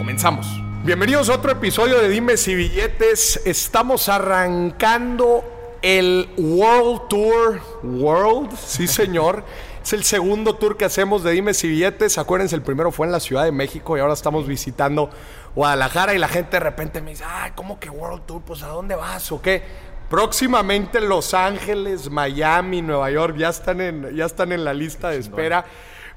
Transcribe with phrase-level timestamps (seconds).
[0.00, 0.46] Comenzamos.
[0.82, 3.42] Bienvenidos a otro episodio de Dimes y Billetes.
[3.44, 5.44] Estamos arrancando
[5.82, 7.60] el World Tour.
[7.82, 9.44] World, sí señor.
[9.84, 12.16] Es el segundo tour que hacemos de Dimes y Billetes.
[12.16, 15.10] Acuérdense, el primero fue en la Ciudad de México y ahora estamos visitando
[15.54, 18.40] Guadalajara y la gente de repente me dice, ay, ¿cómo que World Tour?
[18.40, 19.62] Pues ¿a dónde vas o qué?
[20.08, 25.18] Próximamente Los Ángeles, Miami, Nueva York ya están en, ya están en la lista de
[25.18, 25.66] espera.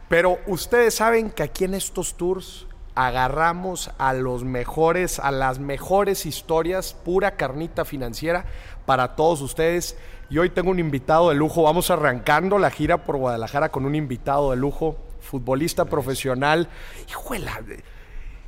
[0.08, 2.66] Pero ustedes saben que aquí en estos tours
[2.96, 8.46] agarramos a los mejores, a las mejores historias, pura carnita financiera
[8.86, 9.98] para todos ustedes.
[10.30, 11.64] Y hoy tengo un invitado de lujo.
[11.64, 16.68] Vamos arrancando la gira por Guadalajara con un invitado de lujo, futbolista profesional.
[17.10, 17.84] Híjole,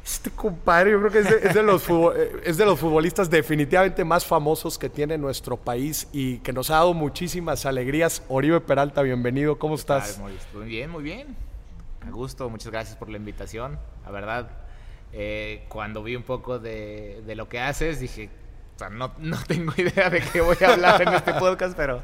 [0.05, 4.23] este compadre, yo creo que es de, los eh, es de los futbolistas definitivamente más
[4.23, 8.21] famosos que tiene nuestro país y que nos ha dado muchísimas alegrías.
[8.29, 9.57] Oribe Peralta, bienvenido.
[9.57, 10.19] ¿Cómo estás?
[10.19, 11.35] Muy bien, muy bien.
[12.05, 13.79] A gusto, muchas gracias por la invitación.
[14.03, 14.49] La verdad,
[15.13, 18.29] eh, cuando vi un poco de, lo que haces, dije,
[18.75, 22.03] o sea, no, no, tengo idea de qué voy a hablar en este podcast, pero,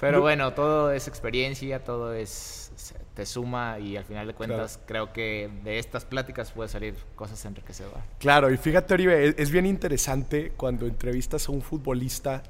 [0.00, 2.66] pero bueno, todo es experiencia, todo es
[3.14, 7.42] te suma y al final de cuentas creo que de estas pláticas puede salir cosas
[7.46, 8.04] enriquecedoras.
[8.18, 12.42] Claro, y fíjate Oribe, es bien interesante cuando entrevistas a un futbolista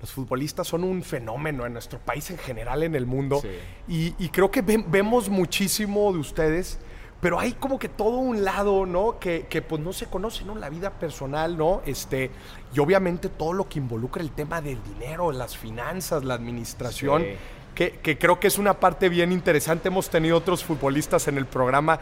[0.00, 3.42] los futbolistas son un fenómeno en nuestro país en general, en el mundo.
[3.86, 6.78] Y, creo que vemos muchísimo de ustedes,
[7.20, 9.18] pero hay como que todo un lado, ¿no?
[9.18, 10.54] Que, pues no se conoce, ¿no?
[10.54, 11.82] La vida personal, ¿no?
[11.84, 12.30] Este,
[12.74, 17.24] y obviamente todo lo que involucra el tema del dinero, las finanzas, la administración.
[17.74, 19.88] Que, que, creo que es una parte bien interesante.
[19.88, 22.00] Hemos tenido otros futbolistas en el programa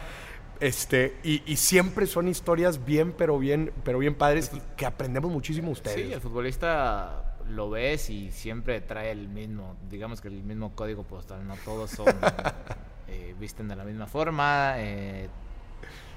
[0.61, 5.71] este, y, y, siempre son historias bien, pero bien, pero bien padres que aprendemos muchísimo
[5.71, 6.07] ustedes.
[6.07, 11.03] Sí, el futbolista lo ves y siempre trae el mismo, digamos que el mismo código
[11.05, 12.07] postal, no todos son,
[13.09, 15.29] eh, visten de la misma forma, eh,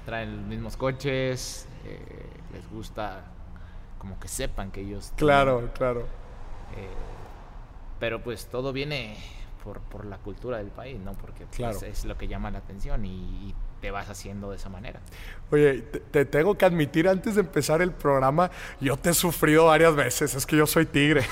[0.04, 3.24] traen los mismos coches, eh, les gusta
[3.98, 5.12] como que sepan que ellos...
[5.16, 6.06] Claro, claro.
[7.98, 9.16] pero pues todo viene
[9.62, 11.12] por, por, la cultura del país, ¿no?
[11.14, 15.00] Porque pues, es lo que llama la atención y te vas haciendo de esa manera.
[15.50, 18.48] Oye, te, tengo que admitir, antes de empezar el programa,
[18.80, 21.24] yo te he sufrido varias veces, es que yo soy tigre.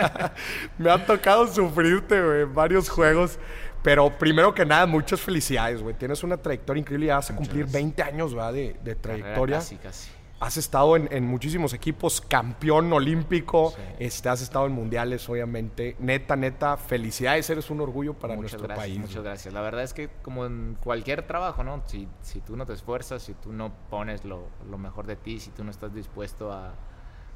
[0.78, 3.38] Me ha tocado sufrirte, güey, en varios juegos.
[3.82, 5.94] Pero primero que nada, muchas felicidades, güey.
[5.94, 8.52] Tienes una trayectoria increíble, ya vas a cumplir 20 años, ¿verdad?
[8.52, 9.56] De, de trayectoria.
[9.56, 15.96] Casi, casi has estado en, muchísimos equipos, campeón olímpico, este, has estado en mundiales, obviamente.
[15.98, 18.98] Neta, neta, felicidades, eres un orgullo para nuestro país.
[18.98, 19.52] Muchas gracias.
[19.52, 21.82] La verdad es que como en cualquier trabajo, ¿no?
[21.84, 24.48] Si, si tú no te esfuerzas, si tú no pones lo,
[24.78, 26.72] mejor de ti, si tú no estás dispuesto a,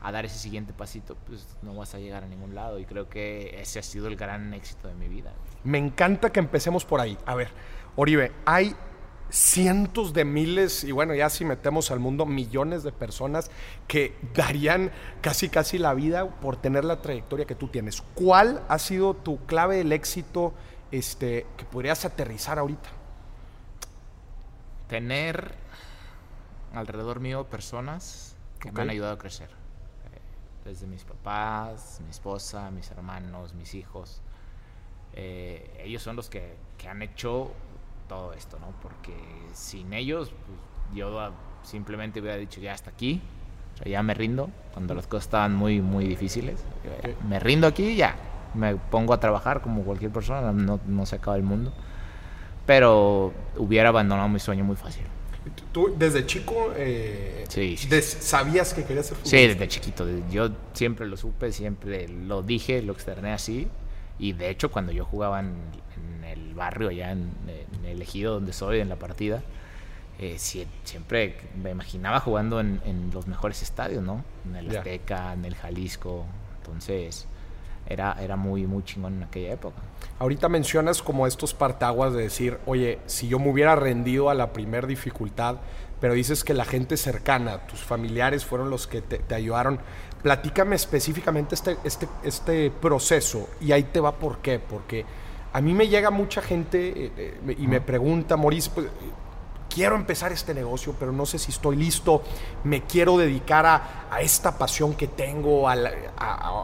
[0.00, 2.78] a, dar ese siguiente pasito, pues no vas a llegar a ningún lado.
[2.78, 5.30] Y creo que ese ha sido el gran éxito de mi vida.
[5.62, 7.18] Me encanta que empecemos por ahí.
[7.26, 7.48] A ver,
[7.96, 8.74] Oribe, hay
[9.34, 13.50] cientos de miles, y bueno, ya si metemos al mundo, millones de personas
[13.88, 18.00] que darían casi casi la vida por tener la trayectoria que tú tienes.
[18.14, 20.54] ¿Cuál ha sido tu clave del éxito
[20.92, 22.88] este, que podrías aterrizar ahorita?
[24.86, 25.56] Tener
[26.72, 29.50] alrededor mío personas que me han ayudado a crecer.
[29.50, 30.20] Eh,
[30.64, 34.22] desde mis papás, mi esposa, mis hermanos, mis hijos.
[35.12, 37.52] Eh, ellos son los que, que han hecho
[38.14, 38.72] todo esto, ¿no?
[38.80, 39.12] Porque
[39.52, 41.32] sin ellos, pues, yo
[41.62, 43.20] simplemente hubiera dicho ya hasta aquí,
[43.74, 46.62] o sea, ya me rindo, cuando las cosas estaban muy, muy difíciles.
[47.28, 48.16] Me rindo aquí y ya,
[48.54, 51.72] me pongo a trabajar como cualquier persona, no, no se acaba el mundo.
[52.66, 55.04] Pero hubiera abandonado mi sueño muy fácil.
[55.72, 59.36] ¿Tú desde chico eh, sí, sabías que querías ser futbolista?
[59.36, 60.06] Sí, desde chiquito.
[60.30, 63.68] Yo siempre lo supe, siempre lo dije, lo externé así.
[64.18, 65.54] Y de hecho, cuando yo jugaba en,
[66.24, 67.30] el barrio, allá en,
[67.84, 69.42] el ejido donde soy, en la partida,
[70.18, 74.24] eh, siempre me imaginaba jugando en, los mejores estadios, ¿no?
[74.44, 76.24] En el Azteca, en el Jalisco.
[76.58, 77.26] Entonces,
[77.86, 79.76] era, era muy, muy chingón en aquella época.
[80.18, 84.52] Ahorita mencionas como estos partaguas de decir, oye, si yo me hubiera rendido a la
[84.52, 85.56] primera dificultad,
[86.00, 89.80] pero dices que la gente cercana, tus familiares fueron los que te, te ayudaron.
[90.24, 94.58] Platícame específicamente este, este, este proceso y ahí te va por qué.
[94.58, 95.04] Porque
[95.52, 98.86] a mí me llega mucha gente eh, eh, y me pregunta, Maurice, pues,
[99.74, 102.22] quiero empezar este negocio, pero no sé si estoy listo,
[102.62, 105.74] me quiero dedicar a, a esta pasión que tengo, a,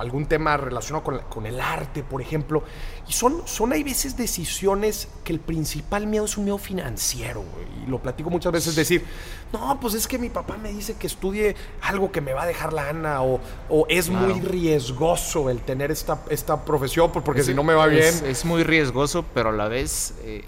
[0.01, 2.63] algún tema relacionado con, con, el arte, por ejemplo.
[3.09, 7.43] Y son, son, hay veces decisiones que el principal miedo es un miedo financiero,
[7.83, 9.05] y lo platico muchas veces, decir,
[9.53, 12.47] no, pues es que mi papá me dice que estudie algo que me va a
[12.47, 17.65] dejar lana, o, o es muy riesgoso el tener esta, esta profesión, porque si no
[17.65, 18.15] me va bien.
[18.25, 20.45] Es, muy riesgoso, pero a la vez, eh,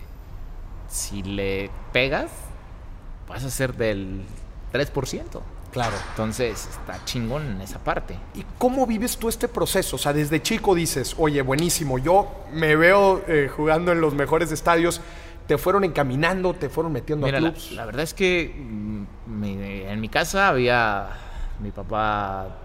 [0.89, 2.31] si le pegas,
[3.29, 4.23] vas a ser del
[4.73, 5.41] 3%.
[5.73, 5.97] Claro.
[6.11, 8.19] Entonces, está chingón en esa parte.
[8.35, 9.97] ¿Y cómo vives tú este proceso?
[9.97, 14.53] O sea, desde chico dices, oye, buenísimo, yo me veo eh, jugando en los mejores
[14.53, 15.01] estadios.
[15.47, 17.73] ¿Te fueron encaminando, te fueron metiendo a clubs?
[17.73, 21.09] La, verdad es que mm, en mi casa había.
[21.61, 22.59] Mi papá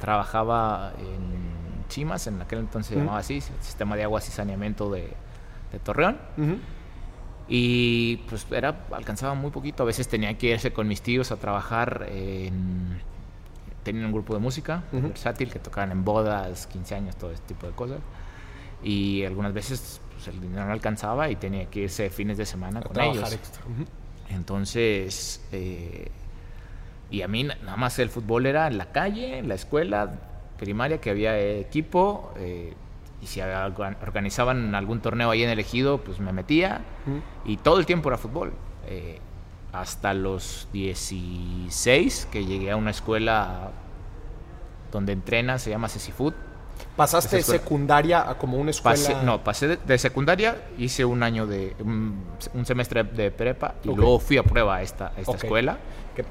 [0.00, 5.12] trabajaba en Chimas, en aquel entonces se llamaba así, Sistema de Aguas y Saneamiento de,
[5.82, 6.18] Torreón.
[7.48, 9.82] Y pues era, alcanzaba muy poquito.
[9.82, 13.00] A veces tenía que irse con mis tíos a trabajar en.
[13.82, 17.66] Tenían un grupo de música versátil que tocaban en bodas, 15 años, todo este tipo
[17.66, 17.98] de cosas.
[18.82, 22.80] Y algunas veces pues, el dinero no alcanzaba y tenía que irse fines de semana
[22.80, 23.38] con ellos.
[24.30, 26.08] Entonces, eh,
[27.10, 30.12] y a mí nada más el fútbol era en la calle, en la escuela
[30.58, 32.32] primaria, que había equipo.
[32.38, 32.72] Eh,
[33.24, 36.82] y si organizaban algún torneo ahí en el ejido, pues me metía
[37.46, 38.52] y todo el tiempo era fútbol.
[38.86, 39.18] Eh,
[39.72, 43.70] hasta los 16 que llegué a una escuela
[44.92, 46.34] donde entrena, se llama Cecifood.
[46.96, 49.22] ¿Pasaste de secundaria a como una escuela?
[49.22, 52.24] no, pasé de, secundaria, hice un año de, un,
[52.64, 55.78] semestre de prepa y luego fui a prueba a esta, esta escuela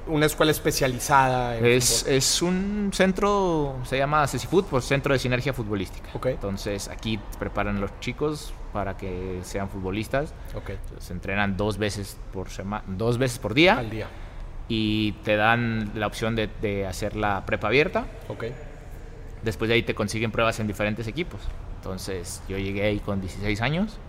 [0.08, 1.58] una escuela especializada.
[1.58, 6.10] es, es, un centro, se llama CECIFUT, por Centro de Sinergia Futbolística.
[6.26, 10.34] Entonces aquí preparan los chicos para que sean futbolistas.
[11.00, 13.78] Se entrenan dos veces por semana, dos veces por día.
[13.78, 14.08] Al día.
[14.70, 18.06] Y te dan la opción de, de hacer la prepa abierta.
[19.44, 21.42] Después de ahí te consiguen pruebas en diferentes equipos.
[21.78, 24.00] Entonces yo llegué ahí con 16 años.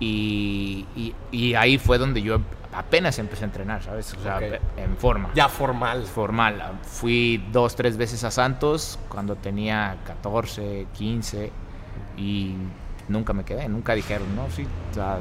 [0.00, 2.40] Y, y, y, ahí fue donde yo
[2.72, 4.12] apenas empecé a entrenar, ¿sabes?
[4.14, 4.40] O sea,
[4.76, 5.30] en forma.
[5.34, 6.02] Ya formal.
[6.04, 6.62] Formal.
[6.82, 11.52] Fui dos, tres veces a Santos cuando tenía 14, 15
[12.16, 12.54] y
[13.08, 15.20] nunca me quedé, nunca dijeron, no, sí, o sea,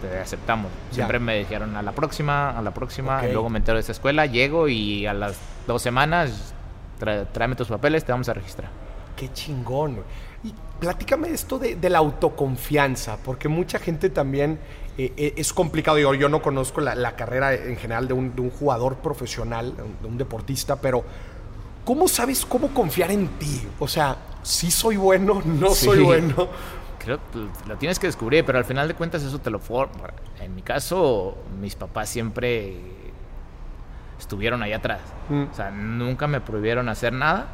[0.00, 0.70] te aceptamos.
[0.90, 3.92] Siempre me dijeron a la próxima, a la próxima, y luego me entero de esa
[3.92, 6.54] escuela, llego y a las dos semanas
[7.00, 8.70] tráeme tus papeles, te vamos a registrar.
[9.16, 9.98] Qué chingón.
[10.44, 14.58] Y platícame esto de, de la autoconfianza, porque mucha gente también
[15.00, 15.98] eh, eh, es complicado.
[15.98, 20.76] Yo, yo no conozco la, carrera en general de un, jugador profesional, de un deportista,
[20.76, 21.02] pero
[21.86, 23.62] ¿cómo sabes cómo confiar en ti?
[23.78, 26.48] O sea, si soy bueno, no soy bueno.
[26.98, 30.12] Creo que lo tienes que descubrir, pero al final de cuentas eso te lo forma.
[30.38, 32.76] En mi caso, mis papás siempre
[34.20, 35.00] estuvieron ahí atrás.
[35.28, 35.44] Mm.
[35.50, 37.48] O sea, nunca me prohibieron hacer nada.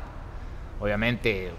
[0.80, 1.50] Obviamente,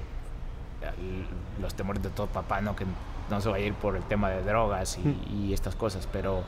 [1.59, 2.75] los temores de todo papá, ¿no?
[2.75, 2.86] Que
[3.30, 5.00] no se va a ir por el tema de drogas
[5.30, 6.44] y, estas cosas, pero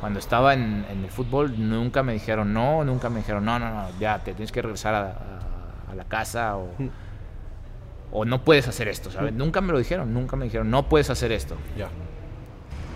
[0.00, 3.88] cuando estaba en, el fútbol nunca me dijeron no, nunca me dijeron no, no, no,
[4.00, 6.68] ya te tienes que regresar a, la casa o,
[8.12, 9.32] o, no puedes hacer esto, ¿sabes?
[9.32, 11.56] Nunca me lo dijeron, nunca me dijeron no puedes hacer esto.
[11.76, 11.88] Ya.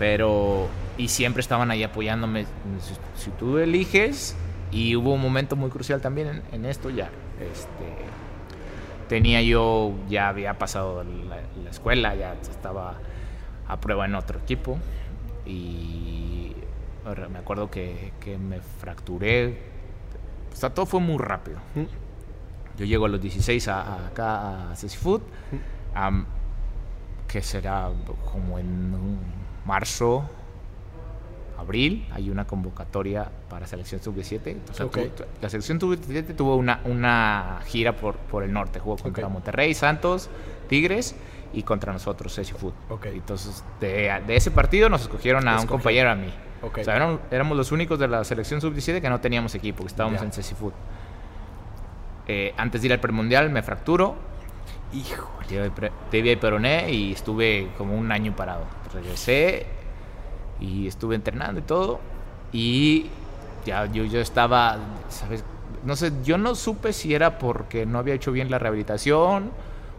[0.01, 0.67] Pero,
[0.97, 2.47] y siempre estaban ahí apoyándome,
[3.17, 4.35] si, tú eliges,
[4.71, 7.87] y hubo un momento muy crucial también en, esto ya, este,
[9.09, 12.95] tenía yo, ya había pasado la escuela, ya estaba
[13.67, 14.79] a prueba en otro equipo
[15.47, 16.55] y
[17.31, 19.59] me acuerdo que, que me fracturé.
[20.53, 21.59] O sea, todo fue muy rápido.
[22.79, 25.23] Yo llego a los 16 a, acá a Food,
[27.29, 27.91] que será
[28.33, 29.19] como en
[29.65, 30.29] marzo,
[31.61, 34.57] abril, hay una convocatoria para selección sub-17.
[35.41, 40.31] La selección sub-17 tuvo una, una gira por, por el norte, jugó contra Monterrey, Santos,
[40.69, 41.15] Tigres
[41.53, 42.73] y contra nosotros, Ceci Food.
[43.05, 46.33] Entonces, de, de, ese partido nos escogieron a un compañero a mí.
[46.63, 50.21] O sea, éramos, los únicos de la selección sub-17 que no teníamos equipo, que estábamos
[50.23, 50.73] en Ceci Food.
[52.29, 54.17] Eh, antes de ir al premundial me fracturo.
[54.93, 55.31] Hijo.
[56.11, 58.65] Tibia y peroné y estuve como un año parado.
[58.93, 59.67] Regresé
[60.61, 62.01] y estuve entrenando y todo.
[62.53, 63.07] Y
[63.65, 65.45] ya yo, yo estaba, ¿sabes?
[65.85, 69.51] No sé, yo no supe si era porque no había hecho bien la rehabilitación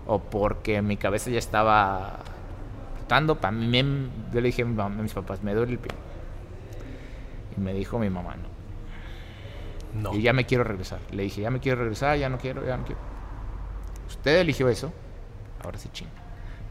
[0.06, 2.20] o porque mi cabeza ya estaba
[2.98, 3.36] flotando.
[3.36, 5.92] Para mí, yo le dije a, mis papás, me duele el pie.
[7.58, 8.52] Y me dijo mi mamá, no.
[10.02, 10.16] No.
[10.16, 11.00] Y ya me quiero regresar.
[11.12, 13.02] Le dije, ya me quiero regresar, ya no quiero, ya no quiero.
[14.08, 14.94] Usted eligió eso,
[15.64, 16.12] ahora se chinga.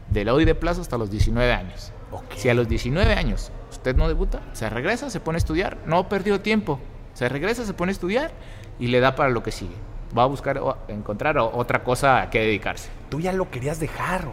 [0.09, 1.91] de hoy de plazo hasta los 19 años.
[2.35, 6.09] Si a los 19 años usted no debuta, se regresa, se pone a estudiar, no
[6.09, 6.79] perdió tiempo.
[7.13, 8.31] Se regresa, se pone a estudiar
[8.79, 9.75] y le da para lo que sigue.
[10.17, 12.89] Va a buscar, encontrar otra cosa a que dedicarse.
[13.09, 14.27] Tú ya lo querías dejar,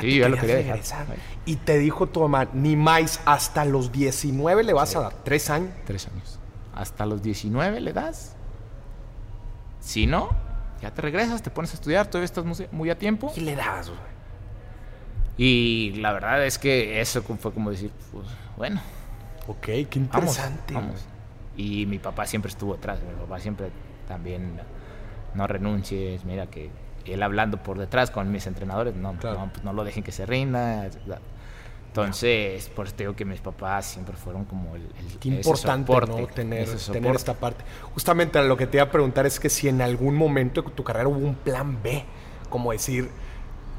[0.00, 1.06] sí, ya lo quería dejar.
[1.44, 5.12] Y te dijo tu mamá, ni más, hasta los 19 le vas a dar.
[5.24, 5.70] ¿Tres años?
[5.84, 6.38] Tres años.
[6.74, 8.36] Hasta los 19 le das.
[9.80, 10.30] Si no,
[10.80, 13.32] ya te regresas, te pones a estudiar, todavía estás muy a tiempo.
[13.36, 14.00] Y le das, güey.
[15.36, 18.80] Y la verdad es que eso fue como decir, pues bueno.
[19.46, 20.74] Ok, qué interesante.
[20.74, 21.04] Vamos,
[21.56, 23.70] Y mi papá siempre estuvo atrás, mi papá siempre
[24.06, 24.60] también
[25.34, 26.70] no renuncies, mira que
[27.06, 30.26] él hablando por detrás con mis entrenadores, no, no, pues no lo dejen que se
[30.26, 30.88] rinda.
[31.88, 36.26] Entonces, por eso digo que mis papás siempre fueron como el, el Qué importante ¿no?
[36.28, 37.64] tener, tener esta parte.
[37.94, 40.84] Justamente lo que te iba a preguntar es que si en algún momento de tu
[40.84, 42.02] carrera hubo un plan B,
[42.48, 43.10] como decir,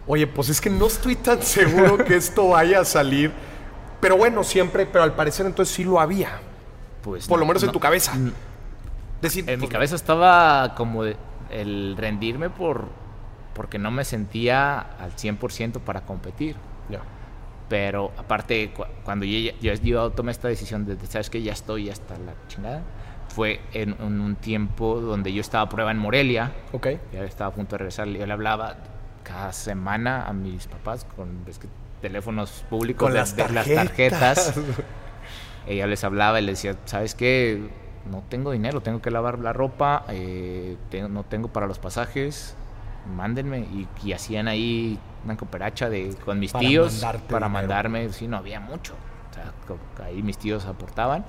[0.08, 3.32] oye, pues es que no estoy tan seguro que esto vaya a salir,
[4.00, 6.40] pero bueno, siempre, pero al parecer entonces sí lo había.
[7.02, 8.14] Pues por lo menos en tu cabeza.
[9.22, 11.04] Decir, en mi pues, cabeza estaba como
[11.50, 12.88] el rendirme por
[13.54, 16.56] porque no me sentía al 100% para competir.
[16.90, 17.02] Ya
[17.74, 18.72] pero aparte,
[19.04, 22.84] cuando yo, yo, tomé esta decisión de, ¿sabes que Ya estoy hasta la chingada.
[23.30, 26.52] Fue en, un tiempo donde yo estaba a prueba en Morelia.
[26.72, 26.88] Ok.
[27.12, 28.08] Ya estaba a punto de regresar.
[28.10, 28.78] Yo le hablaba
[29.24, 31.46] cada semana a mis papás con
[32.02, 34.54] teléfonos públicos con las, tarjetas.
[35.68, 37.70] Ella les hablaba y les decía, ¿sabes qué?
[38.10, 40.76] No tengo dinero, tengo que lavar la ropa, eh,
[41.10, 42.56] no tengo para los pasajes,
[43.16, 43.66] mándenme.
[44.04, 48.94] y hacían ahí una cooperacha de, con mis tíos para mandarme, sí, no había mucho.
[49.32, 51.26] O sea, ahí mis tíos aportaban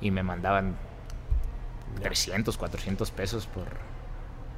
[0.00, 0.76] y me mandaban
[2.02, 3.68] 300, 400 pesos por,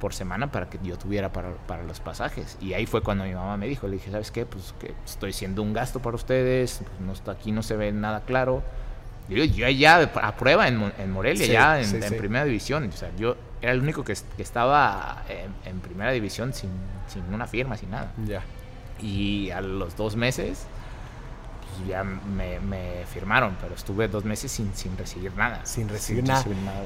[0.03, 2.57] por semana para que yo tuviera para, para, los pasajes.
[2.59, 4.45] Y ahí fue cuando mi mamá me dijo, le dije, ¿sabes qué?
[4.45, 8.19] Pues que estoy siendo un gasto para ustedes, pues no, aquí no se ve nada
[8.25, 8.63] claro.
[9.29, 12.83] Yo, yo ya a prueba en, en Morelia, ya en, primera división.
[12.83, 15.23] O sea, yo era el único que, que estaba
[15.63, 16.71] en, primera división sin,
[17.07, 18.11] sin una firma, sin nada.
[18.27, 18.41] Ya.
[19.01, 20.67] Y a los dos meses
[21.73, 25.65] pues, ya me, firmaron, pero estuve dos meses sin, sin recibir nada.
[25.65, 26.43] Sin recibir, nada.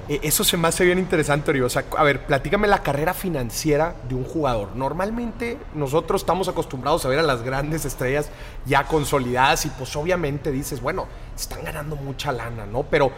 [0.10, 1.65] E, eso se me hace bien interesante, Oribe.
[1.65, 4.75] O sea, a ver, platícame la carrera financiera de un jugador.
[4.75, 8.29] Normalmente nosotros estamos acostumbrados a ver a las grandes estrellas
[8.65, 12.84] ya consolidadas y pues obviamente dices, bueno, están ganando mucha lana, ¿no?
[12.84, 13.12] Pero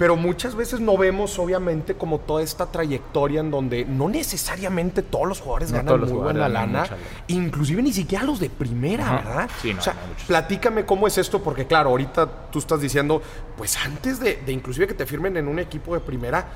[0.00, 5.28] pero muchas veces no vemos obviamente como toda esta trayectoria en donde no necesariamente todos
[5.28, 6.88] los jugadores ganan muy buena lana,
[7.26, 9.50] inclusive ni siquiera los de primera, ¿verdad?
[9.60, 9.94] Sí, no, o sea,
[10.26, 13.20] platícame cómo es esto, porque claro, ahorita tú estás diciendo,
[13.58, 16.46] pues antes de, inclusive que te firmen en un equipo de primera,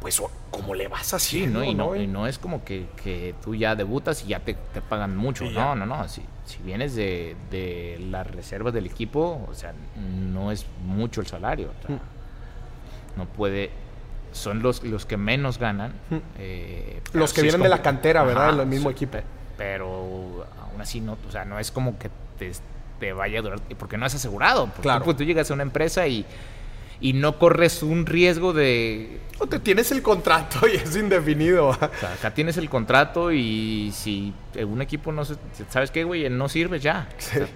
[0.00, 1.62] pues como le vas así, sí, ¿no?
[1.62, 1.94] Y, ¿no?
[1.96, 4.56] y no es como que, tú ya debutas y ya te,
[4.88, 9.52] pagan mucho, no, no, no, si, si vienes de, de, las reservas del equipo, o
[9.52, 9.74] sea,
[10.32, 11.72] no es mucho el salario.
[11.84, 12.15] O sea, mm
[13.16, 13.70] no puede
[14.36, 15.92] son los, los que menos ganan.
[16.38, 18.60] Eh, los que vienen de la cantera, ¿verdad?
[18.60, 19.18] el mismo equipo.
[19.56, 22.10] Pero aún así no, o sea, no es como que
[23.00, 24.70] te, vaya a durar, porque no es asegurado.
[24.82, 25.04] claro.
[25.04, 26.26] Tú, tú, llegas a una empresa y,
[27.00, 29.20] y no corres un riesgo de...
[29.38, 31.68] O te tienes el contrato y es indefinido.
[31.68, 35.24] O sea, acá tienes el contrato y si un equipo no...
[35.70, 36.28] ¿Sabes qué, güey?
[36.28, 37.08] No sirve ya.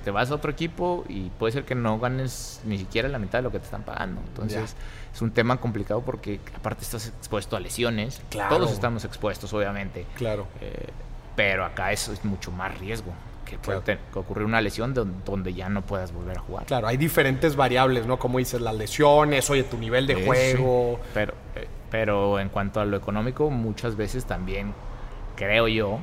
[0.05, 3.39] te vas a otro equipo y puede ser que no ganes ni siquiera la mitad
[3.39, 4.23] de lo que te están pagando.
[4.27, 4.75] Entonces
[5.13, 8.23] es un tema complicado porque aparte estás expuesto a lesiones.
[8.49, 10.07] Todos estamos expuestos, obviamente.
[10.17, 10.47] Claro.
[10.61, 10.89] Eh,
[11.37, 13.13] pero acá eso es mucho más riesgo.
[13.45, 16.67] Que puede ocurrir una lesión donde ya no puedas volver a jugar.
[16.67, 18.17] Claro, hay diferentes variables, ¿no?
[18.17, 21.01] Como dices, las lesiones, oye, tu nivel de juego.
[21.13, 24.73] Pero, eh, pero en cuanto a lo económico, muchas veces también
[25.35, 25.99] creo yo,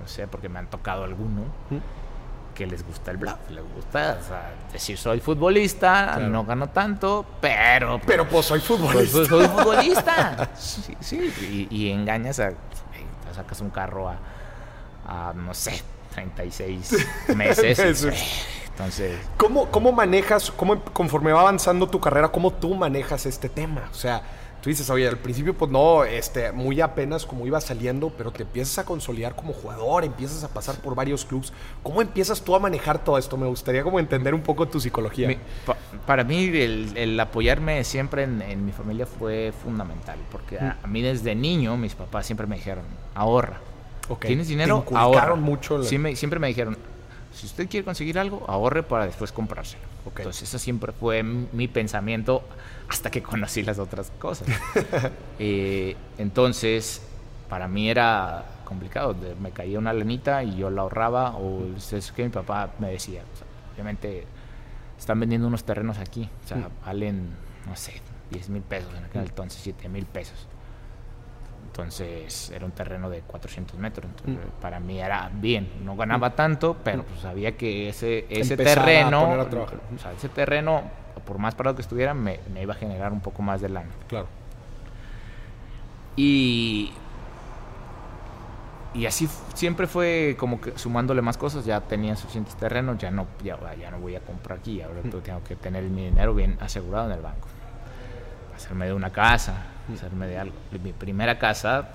[0.00, 1.46] no sé, porque me han tocado alguno,
[2.54, 4.18] que les gusta el bluff, les gusta
[4.72, 8.00] decir soy futbolista, no gano tanto, pero...
[8.06, 9.18] Pero pues soy futbolista.
[9.18, 10.50] Pues, soy futbolista.
[10.56, 11.68] sí, sí.
[11.70, 12.52] Y, engañas a...
[13.34, 15.82] sacas un carro a, no sé,
[16.14, 17.06] 36
[17.36, 18.04] meses.
[18.68, 19.18] Entonces...
[19.36, 23.88] ¿Cómo, ¿Cómo manejas, cómo, conforme va avanzando tu carrera, cómo tú manejas este tema?
[23.90, 24.22] O sea
[24.64, 28.44] tú dices, oye, al principio pues no, este, muy apenas como iba saliendo, pero te
[28.44, 31.52] empiezas a consolidar como jugador, empiezas a pasar por varios clubes.
[31.82, 33.36] ¿Cómo empiezas tú a manejar todo esto?
[33.36, 35.36] Me gustaría como entender un poco tu psicología.
[36.06, 41.76] para mí el, apoyarme siempre en, mi familia fue fundamental, porque a, mí desde niño
[41.76, 43.60] mis papás siempre me dijeron, ahorra.
[44.20, 44.82] ¿Tienes dinero?
[44.94, 45.34] ahorra.
[45.34, 45.82] mucho.
[45.82, 46.78] siempre me dijeron,
[47.34, 49.82] si usted quiere conseguir algo, ahorre para después comprárselo.
[50.16, 52.42] Entonces, eso siempre fue mi pensamiento
[52.88, 54.48] hasta que conocí las otras cosas.
[55.40, 57.02] Eh, entonces,
[57.48, 59.16] para mí era complicado.
[59.40, 63.22] Me caía una lenita y yo la ahorraba, o es que mi papá me decía.
[63.72, 64.24] obviamente,
[64.98, 67.30] están vendiendo unos terrenos aquí, o sea, valen,
[67.66, 68.00] no sé,
[68.30, 70.46] 10 mil pesos en aquel entonces, 7 mil pesos.
[71.74, 74.08] Entonces era un terreno de 400 metros.
[74.08, 75.68] Entonces, para mí era bien.
[75.84, 80.84] No ganaba tanto, pero pues sabía que ese, ese terreno, o sea, ese terreno,
[81.24, 83.90] por más parado que estuviera, me, me, iba a generar un poco más de lana.
[84.06, 84.28] Claro.
[86.14, 86.92] Y,
[88.94, 91.64] y así siempre fue como que sumándole más cosas.
[91.64, 94.80] Ya tenía suficientes terrenos, ya no, ya, ya no voy a comprar aquí.
[94.80, 97.48] Ahora tengo que tener mi dinero bien asegurado en el banco.
[98.56, 100.54] Hacerme de una casa hacerme de algo.
[100.82, 101.88] Mi primera casa,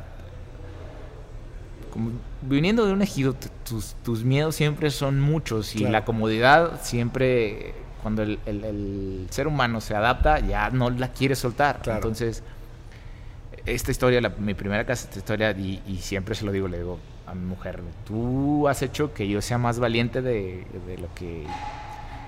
[1.91, 2.11] como
[2.41, 3.35] viniendo de un ejido,
[3.67, 9.81] tus, tus miedos siempre son muchos y la comodidad siempre, cuando el, el, ser humano
[9.81, 11.81] se adapta, ya no la quiere soltar.
[11.85, 12.43] Entonces,
[13.65, 16.99] esta historia, mi primera casa, esta historia, y, y, siempre se lo digo, le digo
[17.27, 21.45] a mi mujer, tú has hecho que yo sea más valiente de, de lo que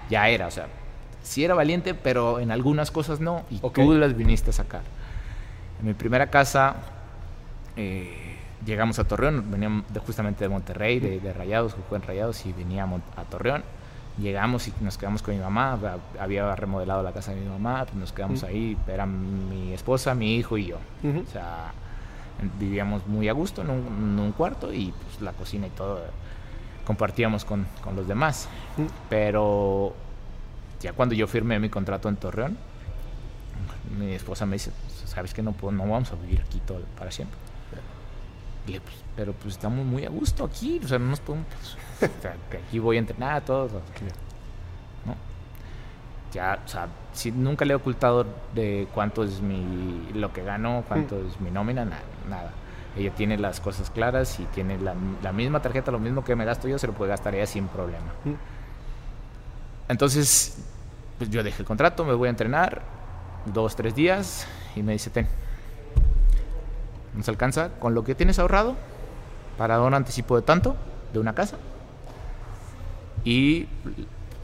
[0.09, 0.47] ya era.
[0.47, 0.67] O sea,
[1.23, 4.81] sí era valiente, pero en algunas cosas no, y tú las viniste a sacar.
[5.79, 6.75] En mi primera casa
[7.75, 13.01] eh, llegamos a Torreón, veníamos justamente de Monterrey, de, Rayados, jugué en Rayados y veníamos
[13.15, 13.63] a Torreón.
[14.17, 15.79] Llegamos y nos quedamos con mi mamá,
[16.19, 20.35] había remodelado la casa de mi mamá, pues nos quedamos ahí, era mi esposa, mi
[20.35, 20.77] hijo y yo.
[21.03, 21.71] O sea,
[22.59, 26.01] vivíamos muy a gusto en un, cuarto y pues, la cocina y todo
[26.85, 28.49] compartíamos con, con los demás.
[29.09, 29.95] Pero
[30.81, 32.57] ya cuando yo firmé mi contrato en Torreón,
[33.97, 34.71] mi esposa me dice,
[35.05, 37.37] sabes que no, no vamos a vivir aquí todo para siempre.
[38.65, 38.81] Pues,
[39.15, 41.47] pero pues estamos muy a gusto aquí, o sea, no nos podemos,
[41.99, 42.11] pues,
[42.67, 43.67] aquí voy a entrenar, todo,
[45.05, 45.15] ¿no?
[46.31, 50.83] Ya, o sea, si nunca le he ocultado de cuánto es mi, lo que gano,
[50.87, 51.27] cuánto mm.
[51.27, 52.51] es mi nómina, nada, nada.
[52.95, 56.45] Ella tiene las cosas claras y tiene la, la, misma tarjeta, lo mismo que me
[56.45, 58.13] gasto yo, se lo puede gastar ella sin problema.
[58.23, 58.60] Mm.
[59.91, 60.55] Entonces,
[61.17, 62.81] pues yo dejé el contrato, me voy a entrenar,
[63.45, 65.27] dos, tres días, y me dice, ten,
[67.13, 68.77] nos alcanza con lo que tienes ahorrado
[69.57, 70.77] para dar un anticipo de tanto
[71.11, 71.57] de una casa.
[73.25, 73.67] Y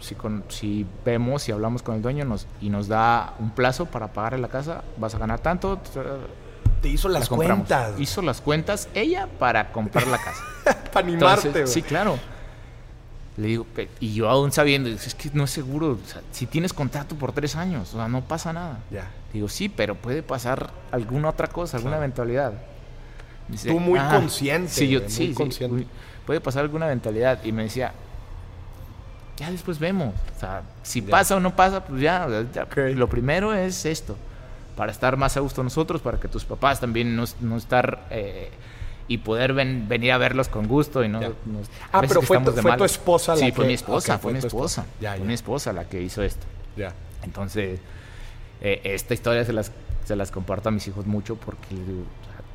[0.02, 3.86] si, con, si vemos, y hablamos con el dueño nos, y nos da un plazo
[3.86, 5.80] para pagar la casa, vas a ganar tanto.
[6.82, 7.98] Te hizo las cuentas.
[7.98, 10.43] Hizo las cuentas ella para comprar la casa.
[10.91, 11.67] para animarte.
[11.67, 12.17] sí, claro.
[13.38, 13.67] Le digo,
[14.00, 16.00] y yo aún sabiendo, es que no es seguro,
[16.32, 18.80] si tienes contrato por tres años, o sea, no pasa nada.
[18.89, 19.12] Ya.
[19.32, 22.54] Digo, sí, pero puede pasar alguna otra cosa, alguna eventualidad.
[23.63, 24.69] Tú muy consciente.
[24.69, 25.86] Sí, yo, sí, consciente.
[26.26, 27.43] puede pasar alguna eventualidad.
[27.43, 27.93] Y me decía,
[29.38, 30.15] ya después vemos.
[30.36, 32.28] O sea, si pasa o no pasa, pues ya.
[32.95, 34.17] Lo primero es esto,
[34.76, 38.08] para estar más a gusto nosotros, para que tus papás también no, no estar...
[38.10, 38.50] Eh,
[39.08, 41.20] y poder venir a verlos con gusto y no,
[41.91, 44.86] ah pero fue, tu, fue tu esposa la sí fue mi esposa fue, mi esposa.
[45.00, 46.46] fue mi esposa la que hizo esto.
[46.76, 46.93] Ya.
[47.24, 47.80] Entonces
[48.62, 49.72] eh, esta historia se las
[50.06, 51.76] se las comparto a mis hijos mucho porque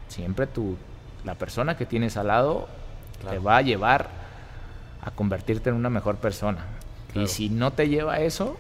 [0.09, 0.77] siempre tú
[1.25, 2.69] la persona que tienes al lado
[3.29, 4.09] te va a llevar
[5.03, 6.65] a convertirte en una mejor persona.
[7.15, 8.57] Y si no te lleva a eso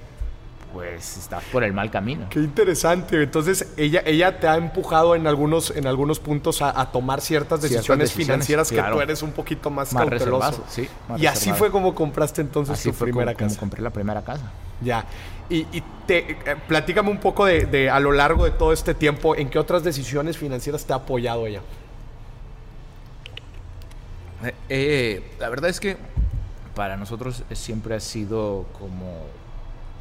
[0.73, 2.27] pues estás por el mal camino.
[2.31, 3.23] Qué interesante.
[3.23, 8.13] Entonces, ella, ella te ha empujado en algunos, en algunos puntos a, tomar ciertas decisiones,
[8.13, 10.65] financieras que tú eres un poquito más, más cauteloso.
[10.69, 13.57] Sí, y así fue como compraste entonces tu primera casa.
[13.57, 14.51] Como compré la primera casa.
[14.81, 15.05] Ya.
[15.49, 15.65] Y,
[16.07, 19.59] te, eh, platícame un poco de, a lo largo de todo este tiempo, ¿en qué
[19.59, 21.61] otras decisiones financieras te ha apoyado ella?
[24.43, 25.99] Eh, eh, la verdad es que
[26.75, 29.27] para nosotros siempre ha sido como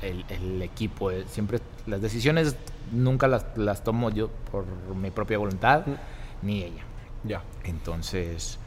[0.02, 1.12] el, equipo.
[1.12, 2.56] Eh, siempre las decisiones
[2.92, 5.84] nunca las, las, tomo yo por mi propia voluntad,
[6.42, 6.84] ni ella.
[7.24, 7.44] Ya.
[7.64, 8.60] Entonces,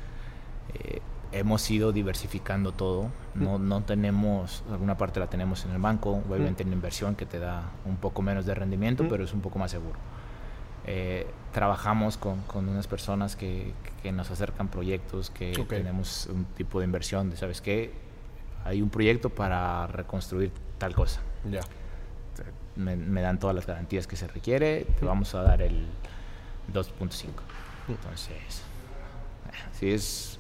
[0.75, 1.01] eh,
[1.33, 3.11] hemos ido diversificando todo.
[3.35, 7.39] No, no tenemos, alguna parte la tenemos en el banco, obviamente en inversión que te
[7.39, 9.99] da un poco menos de rendimiento, pero es un poco más seguro.
[10.87, 16.79] Eh, trabajamos con, con, unas personas que, que, nos acercan proyectos, que tenemos un tipo
[16.79, 17.93] de inversión de, ¿sabes qué?
[18.65, 20.53] Hay un proyecto para reconstruir
[20.85, 21.21] tal cosa.
[21.51, 21.63] Ya.
[22.77, 25.87] Me, dan todas las garantías que se requiere, te vamos a dar el
[26.73, 27.29] 2.5.
[27.89, 28.63] Entonces,
[29.73, 30.39] sí es,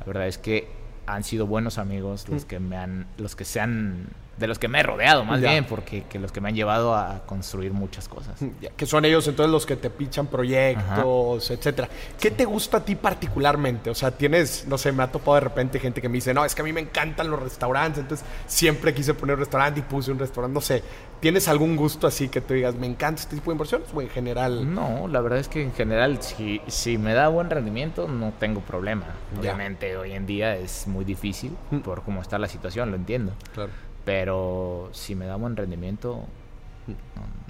[0.00, 0.70] la verdad es que
[1.06, 4.68] han sido buenos amigos los que me han, los que se han de los que
[4.68, 8.08] me he rodeado más bien, porque que los que me han llevado a construir muchas
[8.08, 8.38] cosas.
[8.76, 11.88] Que son ellos entonces los que te pichan proyectos, etcétera.
[12.18, 13.90] ¿Qué te gusta a ti particularmente?
[13.90, 16.44] O sea, tienes, no sé, me ha topado de repente gente que me dice, no,
[16.44, 19.82] es que a mí me encantan los restaurantes, entonces siempre quise poner un restaurante y
[19.82, 20.82] puse un restaurante, no sé.
[21.20, 24.10] ¿Tienes algún gusto así que te digas, me encanta este tipo de inversiones o en
[24.10, 24.74] general?
[24.74, 28.60] No, la verdad es que en general, si, si me da buen rendimiento, no tengo
[28.60, 29.06] problema.
[29.38, 31.78] Obviamente hoy en día es muy difícil mm.
[31.78, 33.32] por cómo está la situación, lo entiendo.
[33.54, 33.70] Claro.
[34.04, 36.26] Pero si me da buen rendimiento,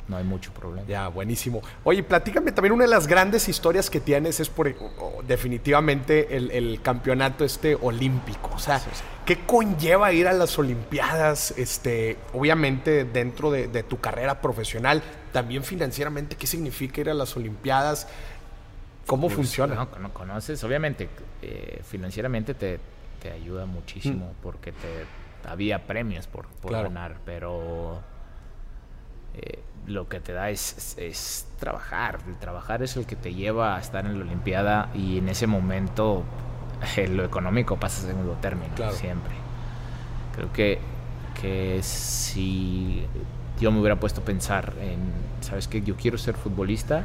[0.09, 0.87] no, hay mucho problema.
[0.87, 1.63] Ya, buenísimo.
[1.83, 4.75] Oye, platícame también una de las grandes historias que tienes es por
[5.27, 8.51] definitivamente el, campeonato este olímpico.
[8.55, 8.81] O sea,
[9.25, 11.55] ¿qué conlleva ir a las Olimpiadas?
[11.57, 18.07] Este, obviamente dentro de, tu carrera profesional, también financieramente, ¿qué significa ir a las Olimpiadas?
[19.07, 19.75] ¿Cómo funciona?
[19.75, 21.09] No, no, conoces, obviamente,
[21.43, 22.79] eh, financieramente te,
[23.21, 24.43] te ayuda muchísimo mm.
[24.43, 25.05] porque te
[25.47, 28.01] había premios por, ganar, pero
[29.35, 32.21] eh, lo que te da es, trabajar.
[32.27, 35.47] El trabajar es el que te lleva a estar en la Olimpiada y en ese
[35.47, 36.25] momento
[36.97, 39.35] eh, lo económico pasa a segundo término, siempre.
[40.35, 40.79] Creo que,
[41.41, 43.07] que si
[43.61, 44.99] yo me hubiera puesto a pensar en,
[45.41, 45.83] ¿sabes qué?
[45.83, 47.05] Yo quiero ser futbolista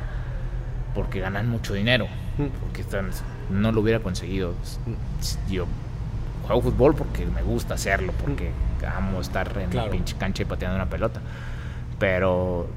[0.95, 2.83] porque ganan mucho dinero, porque
[3.49, 4.53] no lo hubiera conseguido.
[5.49, 5.67] Yo
[6.49, 8.51] juego fútbol porque me gusta hacerlo, porque
[8.85, 11.21] amo estar en la pinche cancha y pateando una pelota.
[11.99, 12.67] Pero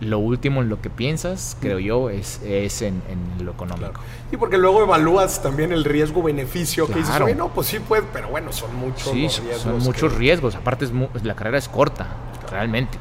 [0.00, 3.02] lo último en lo que piensas, creo yo, es, es en,
[3.40, 4.00] lo económico.
[4.32, 8.52] Y porque luego evalúas también el riesgo-beneficio, que dices, bueno, pues sí puede, pero bueno,
[8.52, 9.56] son muchos riesgos.
[9.58, 12.08] Son muchos riesgos, aparte es la carrera es corta,
[12.50, 12.98] realmente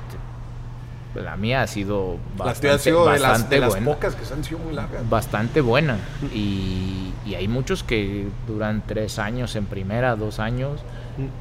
[1.15, 5.07] la mía ha sido bastante, ha sido de las, pocas que han sido muy largas.
[5.09, 5.97] Bastante buena.
[6.33, 10.81] Y, hay muchos que duran tres años en primera, dos años,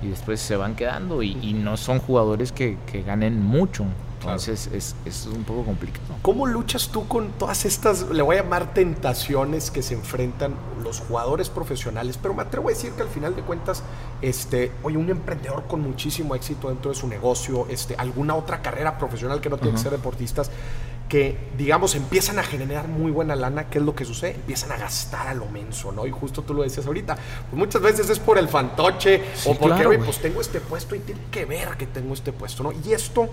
[0.03, 1.23] y después se van quedando.
[1.23, 3.85] Y, no son jugadores que, que ganen mucho.
[4.23, 6.17] Entonces es, es, un poco complicado.
[6.23, 11.01] ¿Cómo luchas tú con todas estas, le voy a llamar tentaciones que se enfrentan los
[11.01, 12.19] jugadores profesionales?
[12.21, 13.83] Pero me atrevo a decir que al final de cuentas,
[14.21, 18.99] este, oye, un emprendedor con muchísimo éxito dentro de su negocio, este, alguna otra carrera
[18.99, 20.51] profesional que no tiene que ser deportistas,
[21.13, 24.31] que, digamos, empiezan a generar muy buena lana, ¿qué es lo que sucede?
[24.31, 26.07] Empiezan a gastar a lo menso, ¿no?
[26.07, 29.85] Y justo tú lo decías ahorita, pues muchas veces es por el fantoche o porque,
[29.85, 32.73] oye, pues tengo este puesto y tiene que ver que tengo este puesto, ¿no?
[32.73, 33.29] Y esto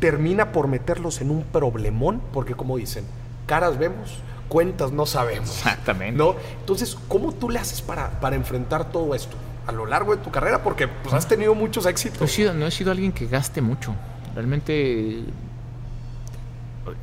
[0.00, 3.04] termina por meterlos en un problemón, porque como dicen,
[3.44, 5.50] caras vemos, cuentas no sabemos.
[5.50, 6.16] Exactamente.
[6.16, 6.34] ¿no?
[6.60, 9.36] Entonces, ¿cómo tú le haces para, para enfrentar todo esto
[9.66, 10.62] a lo largo de tu carrera?
[10.62, 12.20] Porque pues, has tenido muchos éxitos.
[12.20, 13.94] No he, sido, no he sido alguien que gaste mucho.
[14.34, 15.24] Realmente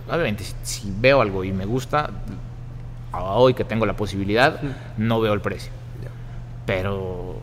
[0.07, 2.09] obviamente, si, veo algo y me gusta,
[3.13, 4.59] hoy que tengo la posibilidad,
[4.97, 5.71] no veo el precio.
[6.65, 7.37] Pero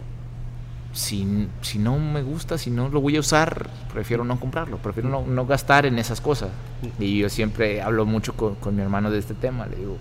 [0.92, 5.08] si, si, no me gusta, si no lo voy a usar, prefiero no comprarlo, prefiero
[5.08, 6.50] no, no gastar en esas cosas.
[6.98, 9.96] Y yo siempre hablo mucho con, con, mi hermano de este tema, le digo,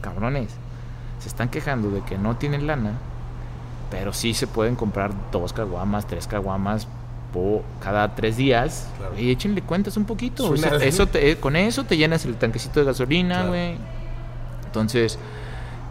[0.00, 0.50] cabrones,
[1.20, 2.98] se están quejando de que no tienen lana,
[3.90, 6.88] pero sí se pueden comprar dos caguamas, tres caguamas
[7.82, 8.88] cada tres días
[9.18, 10.54] y échenle cuentas un poquito.
[10.54, 11.08] eso
[11.40, 13.76] con eso te llenas el tanquecito de gasolina, güey.
[14.66, 15.18] Entonces,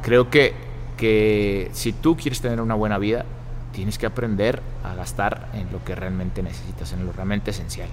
[0.02, 0.54] creo que,
[0.98, 3.26] que si tú quieres tener una buena vida,
[3.72, 7.90] tienes que aprender a gastar en lo que realmente necesitas, en lo realmente esencial.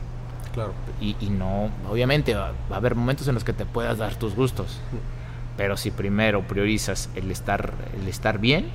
[0.53, 0.73] Claro.
[1.01, 4.35] Y, y no, obviamente va, a haber momentos en los que te puedas dar tus
[4.35, 4.81] gustos,
[5.57, 8.71] pero si primero priorizas el estar, el estar bien,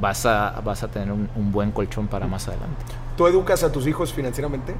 [0.00, 2.84] vas a, vas a tener un, buen colchón para más adelante.
[3.16, 4.74] ¿Tú educas a tus hijos financieramente?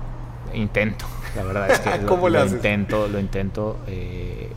[0.54, 3.76] Intento, la verdad es que ¿Cómo lo, intento, lo intento.
[3.86, 4.50] Eh,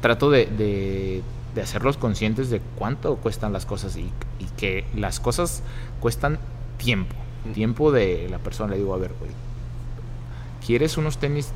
[0.00, 1.22] trato de,
[1.60, 4.10] hacerlos conscientes de cuánto cuestan las cosas y,
[4.56, 5.62] que las cosas
[6.00, 6.38] cuestan
[6.76, 7.14] tiempo,
[7.54, 8.72] tiempo de la persona.
[8.72, 9.12] Le digo, a ver,
[10.64, 11.50] ¿quieres unos tenis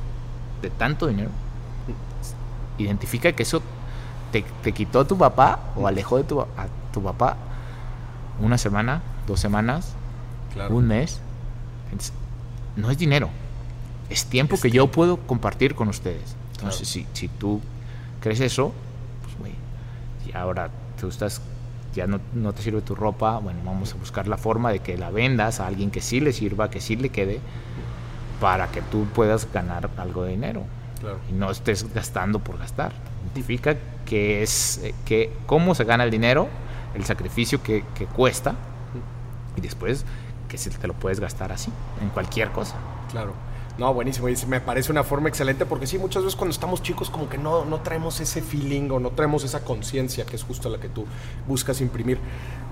[0.61, 1.29] de tanto dinero?
[2.77, 3.61] Identifica que eso
[4.31, 6.47] te, quitó a tu papá o alejó de tu, a
[6.91, 7.37] tu papá
[8.39, 9.93] una semana, dos semanas,
[10.69, 11.21] un mes.
[12.75, 13.29] No es dinero,
[14.09, 16.35] es tiempo que yo puedo compartir con ustedes.
[16.55, 17.61] Entonces, si, si tú
[18.19, 18.73] crees eso,
[19.23, 19.53] pues, güey,
[20.25, 20.69] y ahora
[20.99, 21.41] tú estás,
[21.93, 24.97] ya no, no, te sirve tu ropa, bueno, vamos a buscar la forma de que
[24.97, 27.39] la vendas a alguien que sí le sirva, que sí le quede,
[28.39, 30.63] para que tú puedas ganar algo de dinero.
[31.29, 32.91] Y no estés gastando por gastar.
[33.23, 36.49] Identifica que es, eh, que, cómo se gana el dinero
[36.97, 37.83] el sacrificio que,
[38.15, 38.55] cuesta
[39.55, 40.05] y después
[40.47, 42.75] que si te lo puedes gastar así, en cualquier cosa.
[43.11, 43.33] Claro.
[43.77, 44.27] No, buenísimo.
[44.27, 47.37] Y me parece una forma excelente porque sí, muchas veces cuando estamos chicos como que
[47.37, 50.89] no, no traemos ese feeling o no traemos esa conciencia que es justo la que
[50.89, 51.05] tú
[51.47, 52.17] buscas imprimir.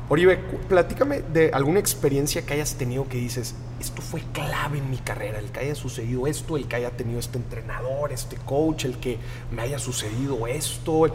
[0.10, 4.98] Oribe, platícame de alguna experiencia que hayas tenido que dices, esto fue clave en mi
[4.98, 8.98] carrera, el que haya sucedido esto, el que haya tenido este entrenador, este coach, el
[8.98, 9.18] que
[9.52, 11.08] me haya sucedido esto,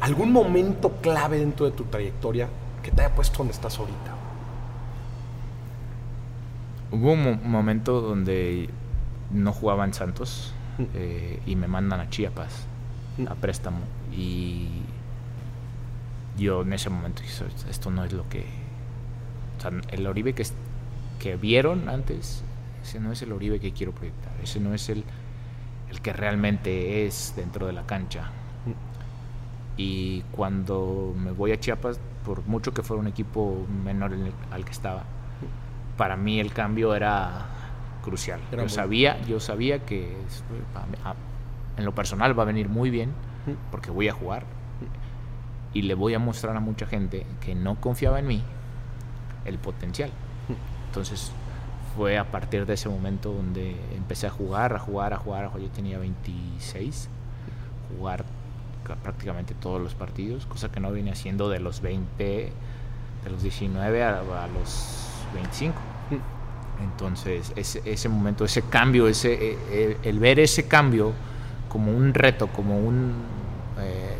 [0.00, 2.48] algún momento clave dentro de tu trayectoria
[2.82, 4.17] que te haya puesto donde estás ahorita.
[6.90, 8.70] Hubo un momento donde
[9.30, 10.54] no jugaba en Santos
[10.94, 12.66] eh, y me mandan a Chiapas
[13.28, 13.80] a préstamo
[14.12, 14.68] y
[16.38, 18.46] yo en ese momento dije, esto no es lo que...
[19.58, 20.46] O sea, el Oribe que,
[21.18, 22.44] que vieron antes,
[22.82, 25.04] ese no es el Oribe que quiero proyectar, ese no es el,
[25.90, 28.30] el que realmente es dentro de la cancha.
[29.76, 34.12] Y cuando me voy a Chiapas, por mucho que fuera un equipo menor
[34.50, 35.04] al que estaba,
[35.98, 37.46] para mí el cambio era
[38.02, 38.40] crucial.
[38.50, 40.16] yo, sabía, yo sabía que
[41.76, 43.12] en lo personal va a venir muy bien,
[43.70, 44.44] porque voy a jugar
[45.74, 48.42] y le voy a mostrar a mucha gente que no confiaba en mí
[49.44, 50.10] el potencial.
[50.86, 51.32] Entonces
[51.96, 55.50] fue a partir de ese momento donde empecé a jugar, a jugar, a jugar.
[55.58, 57.08] Yo tenía 26,
[57.96, 58.24] jugar
[59.02, 64.02] prácticamente todos los partidos, cosa que no venía haciendo de los 20, de los 19
[64.02, 65.76] a, los 25.
[66.82, 71.12] Entonces, ese, ese, momento, ese cambio, ese, el, e, el, ver ese cambio
[71.68, 73.12] como un reto, como un
[73.80, 74.16] eh,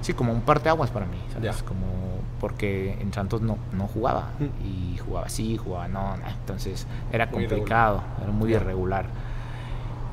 [0.00, 1.62] sí, como un parteaguas para mí, ¿sabes?
[1.62, 2.00] Como
[2.40, 4.66] porque en Santos no, no jugaba mm.
[4.66, 9.06] y jugaba así, jugaba no, entonces era complicado, era muy irregular.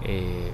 [0.03, 0.51] Eh,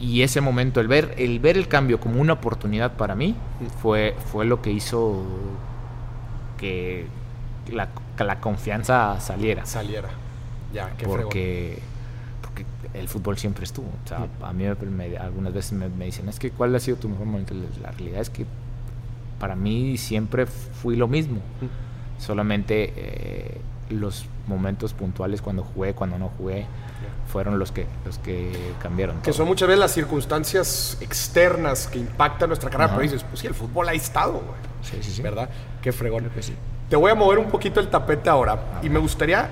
[0.00, 3.66] y ese momento, el ver, el ver el cambio como una oportunidad para mí, mm.
[3.80, 5.22] fue, fue lo que hizo
[6.58, 7.06] que
[7.72, 7.88] la,
[8.24, 9.64] la confianza saliera.
[9.66, 10.08] Saliera.
[10.72, 11.78] Ya, qué porque,
[12.42, 13.88] porque el fútbol siempre estuvo.
[13.88, 14.44] O sea, mm.
[14.44, 17.54] a mí algunas veces me, me, dicen, es que ¿cuál ha sido tu mejor momento?
[17.82, 18.46] La realidad es que
[19.38, 21.40] para mí siempre fui lo mismo.
[22.18, 26.66] Solamente eh, los momentos puntuales cuando jugué, cuando no jugué,
[27.30, 28.50] fueron los que, los que
[28.82, 29.20] cambiaron.
[29.22, 33.46] Que son muchas veces las circunstancias externas que impactan nuestra carrera, pero dices, pues sí,
[33.46, 34.58] el fútbol ha estado, güey.
[34.82, 35.22] Sí, sí, sí.
[35.22, 35.48] ¿Verdad?
[35.82, 36.28] Qué fregón.
[36.40, 36.54] sí.
[36.88, 39.48] Te voy a mover un poquito el tapete ahora y me gustaría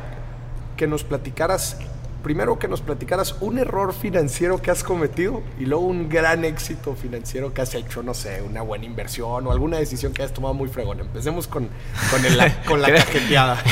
[0.76, 1.78] que nos platicaras
[2.26, 6.96] primero que nos platicaras un error financiero que has cometido y luego un gran éxito
[6.96, 10.52] financiero que has hecho, no sé, una buena inversión o alguna decisión que has tomado
[10.52, 10.98] muy fregón.
[10.98, 11.68] Empecemos con,
[12.10, 13.62] con, la cajeteada.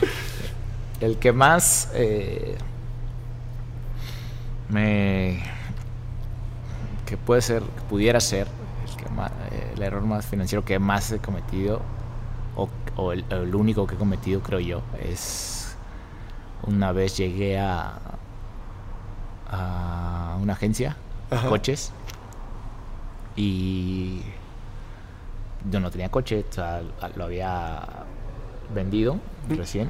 [1.00, 2.58] el que más eh,
[4.68, 5.42] me.
[7.06, 8.46] que puede ser, que pudiera ser
[9.74, 11.80] el, error más financiero que más he cometido,
[12.98, 15.76] o, el único que he cometido, creo yo, es
[16.64, 17.98] una vez llegué a,
[19.48, 20.96] a una agencia
[21.30, 21.92] de coches
[23.36, 24.20] y
[25.70, 26.82] yo no tenía coche, o sea,
[27.14, 27.86] lo había
[28.74, 29.88] vendido recién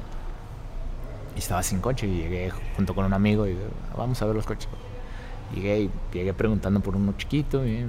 [1.35, 3.57] y estaba sin coche y llegué junto con un amigo y
[3.97, 4.69] vamos a ver los coches.
[5.53, 7.87] Llegué y llegué preguntando por uno chiquito y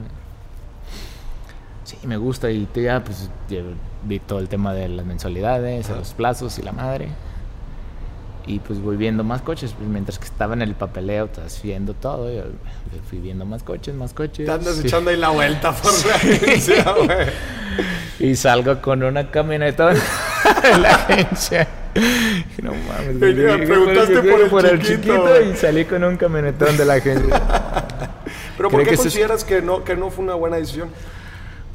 [1.84, 3.30] sí, me gusta y ya pues
[4.04, 7.08] vi todo el tema de las mensualidades, los plazos y la madre
[8.50, 11.94] y pues voy viendo más coches, pues mientras que estaba en el papeleo, estás viendo
[11.94, 12.42] todo, y
[13.08, 14.46] fui viendo más coches, más coches.
[14.46, 18.30] Te andas echando ahí la vuelta por la agencia, güey.
[18.30, 21.68] Y salgo con una camioneta en la agencia.
[22.62, 23.34] No mames, güey.
[23.66, 27.40] preguntaste por, el, chiquito, y salí con un camionetón de la agencia.
[28.56, 30.90] ¿Pero por qué consideras que, no, que no fue una buena decisión?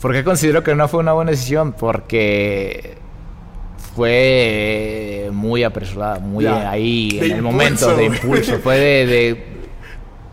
[0.05, 1.73] ¿Por qué considero que no fue una buena decisión?
[1.73, 2.95] Porque
[3.95, 8.59] fue muy apresurada, muy ahí, en el momento de impulso.
[8.59, 9.07] Fue de,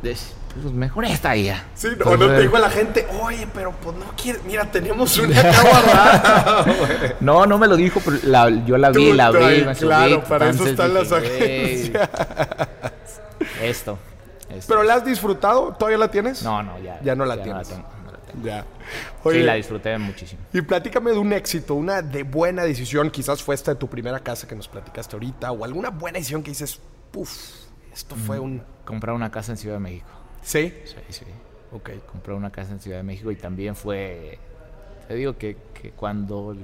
[0.02, 0.14] de,
[0.60, 1.64] pues mejor esta ya.
[1.74, 5.16] Sí, o no te dijo a la gente, oye, pero pues no quieres, mira, tenemos
[5.16, 6.66] una acá
[7.20, 10.50] No, no me lo dijo, pero la, yo la vi, la vi, me Claro, para
[10.50, 12.10] eso están las agencias.
[13.62, 13.98] Esto,
[14.68, 15.74] ¿Pero la has disfrutado?
[15.78, 16.42] ¿Todavía la tienes?
[16.42, 17.00] No, no, ya.
[17.02, 17.72] Ya no la tienes.
[18.42, 18.64] Ya.
[19.30, 20.40] sí, la disfruté muchísimo.
[20.52, 24.20] Y platícame de un éxito, una de buena decisión, quizás fue esta de tu primera
[24.20, 27.30] casa que nos platicaste ahorita, o alguna buena decisión que dices, puff,
[27.92, 28.62] esto fue mm, un...
[28.84, 30.08] Comprar una casa en Ciudad de México.
[30.42, 30.74] ¿Sí?
[30.84, 31.24] Sí, sí.
[31.72, 31.90] Ok.
[32.10, 34.38] Comprar una casa en Ciudad de México y también fue,
[35.08, 35.56] te digo que,
[35.96, 36.56] cuando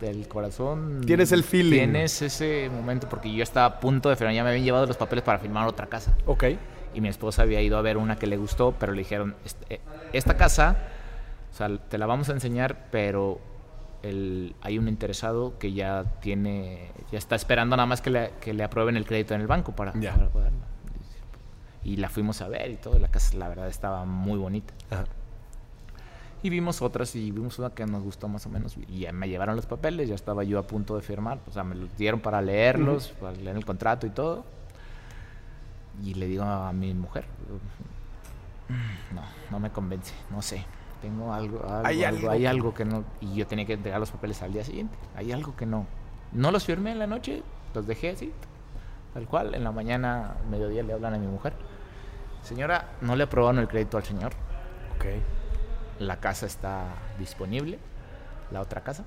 [0.00, 1.02] del corazón.
[1.06, 1.78] Tienes el feeling.
[1.78, 4.96] Tienes ese momento, porque yo estaba a punto de firmar, ya me habían llevado los
[4.96, 6.16] papeles para firmar otra casa.
[6.26, 6.44] Ok
[6.94, 9.36] y mi esposa había ido a ver una que le gustó, pero le dijeron,
[9.68, 9.80] eh,
[10.12, 10.76] esta casa,
[11.52, 13.40] o sea, te la vamos a enseñar, pero
[14.02, 18.54] el, hay un interesado que ya tiene, ya está esperando nada más que le, que
[18.54, 20.50] le aprueben el crédito en el banco para, para
[21.84, 24.74] Y la fuimos a ver y todo, la casa la verdad estaba muy bonita.
[26.42, 28.74] Y vimos otras y vimos una que nos gustó más o menos.
[28.88, 31.38] Y ya me llevaron los papeles, ya estaba yo a punto de firmar.
[31.46, 34.44] O sea, me los dieron para leerlos, para leer el contrato y todo.
[36.02, 37.26] Y le digo a mi mujer,
[39.14, 40.64] no, no me convence, no sé.
[41.02, 43.04] Tengo algo, algo, hay algo, hay algo que no.
[43.20, 44.96] Y yo tenía que entregar los papeles al día siguiente.
[45.16, 45.86] Hay algo que no.
[46.32, 47.42] No los firmé en la noche,
[47.74, 48.32] los dejé así,
[49.14, 49.54] tal cual.
[49.54, 51.54] En la mañana, mediodía, le hablan a mi mujer.
[52.42, 54.32] Señora, no le aprobaron el crédito al señor.
[54.96, 55.06] Ok.
[55.98, 56.84] La casa está
[57.18, 57.78] disponible,
[58.50, 59.04] la otra casa.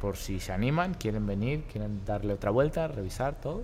[0.00, 3.62] Por si se animan, quieren venir, quieren darle otra vuelta, revisar todo.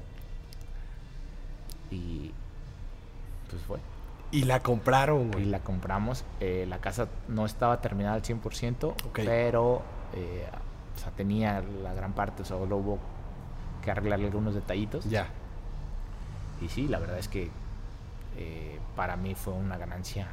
[1.91, 2.33] Y
[3.49, 3.79] pues fue.
[4.33, 6.25] Y la compraron, Y la compramos.
[6.39, 9.83] Eh, la casa no estaba terminada al 100%, pero
[10.15, 10.47] eh,
[10.97, 12.99] o sea, tenía la gran parte, solo hubo
[13.83, 15.05] que arreglarle algunos detallitos.
[15.07, 15.29] Ya.
[16.61, 17.51] Y sí, la verdad es que
[18.37, 20.29] eh, para mí fue una ganancia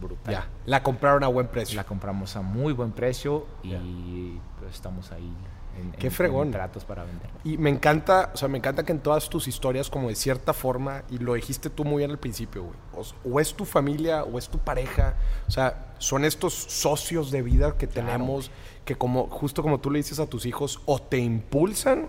[0.00, 0.32] brutal.
[0.32, 0.48] Ya.
[0.64, 1.76] La compraron a buen precio.
[1.76, 5.34] La compramos a muy buen precio y pues, estamos ahí
[5.80, 6.50] en, Qué fregón.
[6.50, 7.28] tratos para vender.
[7.44, 10.52] Y me encanta, o sea, me encanta que en todas tus historias, como de cierta
[10.52, 14.38] forma, y lo dijiste tú muy bien al principio, güey, o, es tu familia o
[14.38, 15.16] es tu pareja,
[15.48, 18.50] o sea, son estos socios de vida que tenemos
[18.84, 22.08] que como, justo como tú le dices a tus hijos, o te impulsan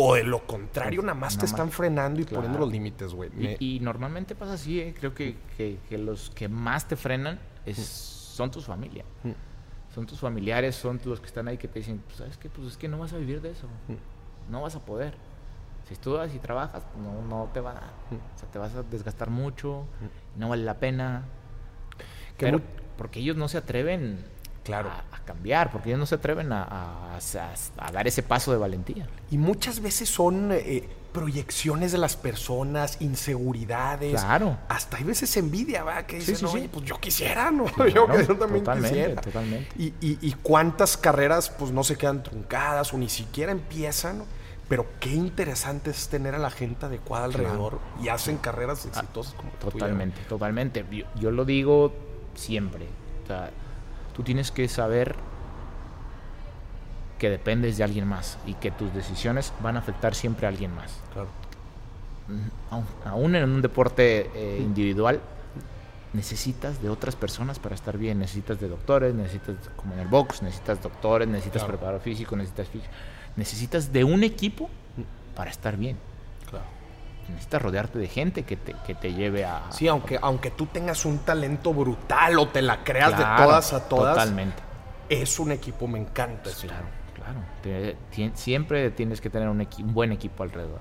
[0.00, 3.30] o de lo contrario, nada más te están frenando y poniendo los límites, güey.
[3.58, 4.94] Y, normalmente pasa así, ¿eh?
[4.96, 9.04] creo que, que, los que más te frenan es, son tus familia.
[9.98, 12.48] Son tus familiares, son los que están ahí que te dicen, pues, ¿sabes qué?
[12.48, 13.66] Pues es que no vas a vivir de eso.
[14.48, 15.14] No vas a poder.
[15.88, 17.90] Si estudias y trabajas, no, no te va a dar.
[18.12, 19.86] O sea, te vas a desgastar mucho,
[20.36, 21.24] no vale la pena.
[22.36, 22.60] Pero,
[22.96, 24.24] porque ellos no se atreven
[24.68, 24.90] claro.
[24.90, 27.18] a, cambiar, porque ellos no se atreven a,
[27.92, 29.06] dar ese paso de valentía.
[29.30, 34.12] Y muchas veces son eh, proyecciones de las personas, inseguridades.
[34.12, 34.56] Claro.
[34.68, 36.06] Hasta hay veces envidia, ¿va?
[36.06, 37.66] Que dicen, oye, pues yo quisiera, ¿no?
[37.88, 39.20] yo, también quisiera.
[39.20, 39.68] Totalmente.
[39.76, 44.22] Y, y, y, cuántas carreras, pues no se quedan truncadas o ni siquiera empiezan,
[44.68, 49.34] Pero qué interesante es tener a la gente adecuada alrededor y hacen carreras ah, exitosas
[49.34, 50.84] como Totalmente, totalmente.
[50.90, 51.92] Yo, yo, lo digo
[52.34, 52.86] siempre.
[53.24, 53.50] O sea,
[54.18, 55.14] tú tienes que saber
[57.20, 60.74] que dependes de alguien más y que tus decisiones van a afectar siempre a alguien
[60.74, 60.98] más.
[61.12, 61.28] Claro.
[63.04, 65.20] Aún en un deporte eh, individual,
[66.14, 68.18] necesitas de otras personas para estar bien.
[68.18, 72.92] Necesitas de doctores, necesitas, como en el box, necesitas doctores, necesitas preparador físico, necesitas físico.
[73.36, 74.68] Necesitas de un equipo
[75.36, 75.96] para estar bien.
[77.28, 79.70] Necesitas rodearte de gente que te, que te lleve a...
[79.70, 83.88] Sí, aunque, aunque tú tengas un talento brutal o te la creas de todas a
[83.88, 84.14] todas.
[84.14, 84.62] Totalmente.
[85.08, 86.50] Es un equipo, me encanta.
[86.60, 88.34] Claro, claro.
[88.34, 90.80] siempre tienes que tener un, un, buen equipo alrededor.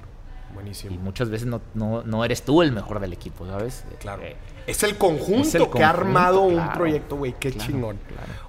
[0.53, 0.93] Buenísimo.
[0.93, 3.83] Y muchas veces no, no, no, eres tú el mejor del equipo, ¿sabes?
[3.99, 4.23] Claro.
[4.23, 7.35] Eh, es el conjunto que ha armado un proyecto, güey.
[7.39, 7.99] Qué chingón.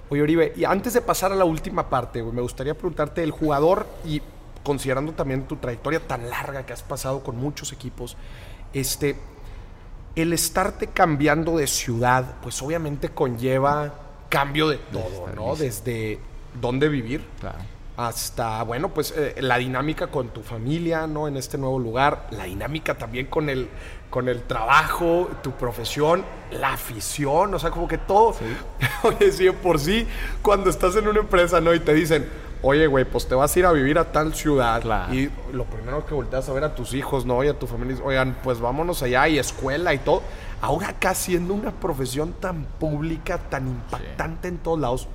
[0.09, 3.31] Oye, Oribe, y antes de pasar a la última parte, güey, me gustaría preguntarte el
[3.31, 4.23] jugador y
[4.69, 8.19] considerando también tu trayectoria tan larga que has pasado con muchos equipos,
[8.75, 9.17] este,
[10.15, 13.95] el estarte cambiando de ciudad, pues obviamente conlleva
[14.29, 15.57] cambio de todo, ¿no?
[15.57, 16.19] Desde
[16.61, 17.25] dónde vivir
[17.97, 21.29] hasta, bueno, pues eh, la dinámica con tu familia, ¿no?
[21.29, 23.71] En este nuevo lugar, la dinámica también con el,
[24.11, 28.37] con el trabajo, tu profesión, la afición, o sea, como que todo.
[29.03, 30.07] Oye, sí, por sí,
[30.43, 31.73] cuando estás en una empresa, ¿no?
[31.73, 32.29] Y te dicen,
[32.63, 34.83] oye, güey, pues te vas a ir a vivir a tal ciudad.
[35.13, 37.43] Y lo primero que volteas a ver a tus hijos, ¿no?
[37.45, 40.23] Y a tu familia, oigan, pues vámonos allá y escuela y todo.
[40.61, 45.09] Ahora acá siendo una profesión tan pública, tan impactante en todos lados,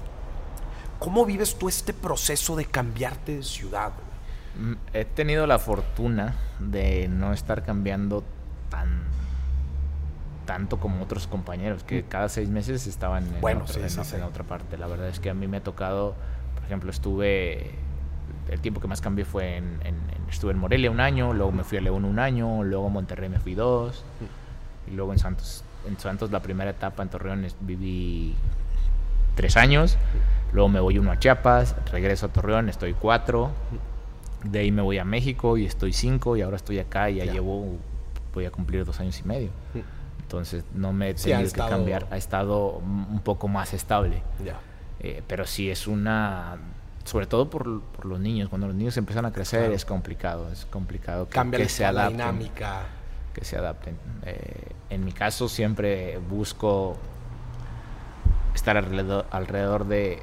[0.99, 3.91] ¿cómo vives tú este proceso de cambiarte de ciudad?
[4.57, 8.23] Mm, he tenido la fortuna de no estar cambiando
[8.69, 9.03] tan
[10.45, 12.07] tanto como otros compañeros que mm.
[12.07, 13.81] cada seis meses estaban en, bueno, otra,
[14.17, 14.77] en otra parte.
[14.77, 16.15] La verdad es que a mí me ha tocado
[16.73, 17.71] ejemplo, estuve,
[18.49, 19.79] el tiempo que más cambié fue en,
[20.29, 23.29] estuve en Morelia un año, luego me fui a León un año, luego a Monterrey
[23.29, 24.03] me fui dos,
[24.87, 28.35] y luego en Santos, en Santos la primera etapa en Torreón viví
[29.35, 29.97] tres años,
[30.51, 33.51] luego me voy uno a Chiapas, regreso a Torreón, estoy cuatro,
[34.43, 37.25] de ahí me voy a México y estoy cinco, y ahora estoy acá y ya,
[37.25, 37.77] llevo,
[38.33, 39.49] voy a cumplir dos años y medio.
[40.21, 44.23] Entonces no me he tenido que cambiar, ha estado un poco más estable.
[44.43, 44.59] Ya.
[45.03, 46.57] Eh, pero sí es una
[47.03, 48.49] sobre todo por, por, los niños.
[48.49, 52.17] Cuando los niños empiezan a crecer es complicado es complicado que, se adapten.
[52.17, 52.85] la dinámica.
[53.33, 53.97] Que se adapten.
[54.25, 56.97] Eh, en mi caso siempre busco
[58.55, 60.19] estar alrededor, alrededor de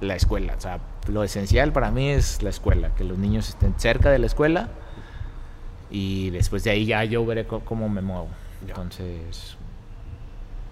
[0.00, 0.54] la escuela.
[0.56, 4.18] O sea lo esencial para mí es la escuela que los niños estén cerca de
[4.18, 4.68] la escuela
[5.90, 8.28] y después de ahí ya yo veré cómo, me muevo.
[8.66, 9.56] Entonces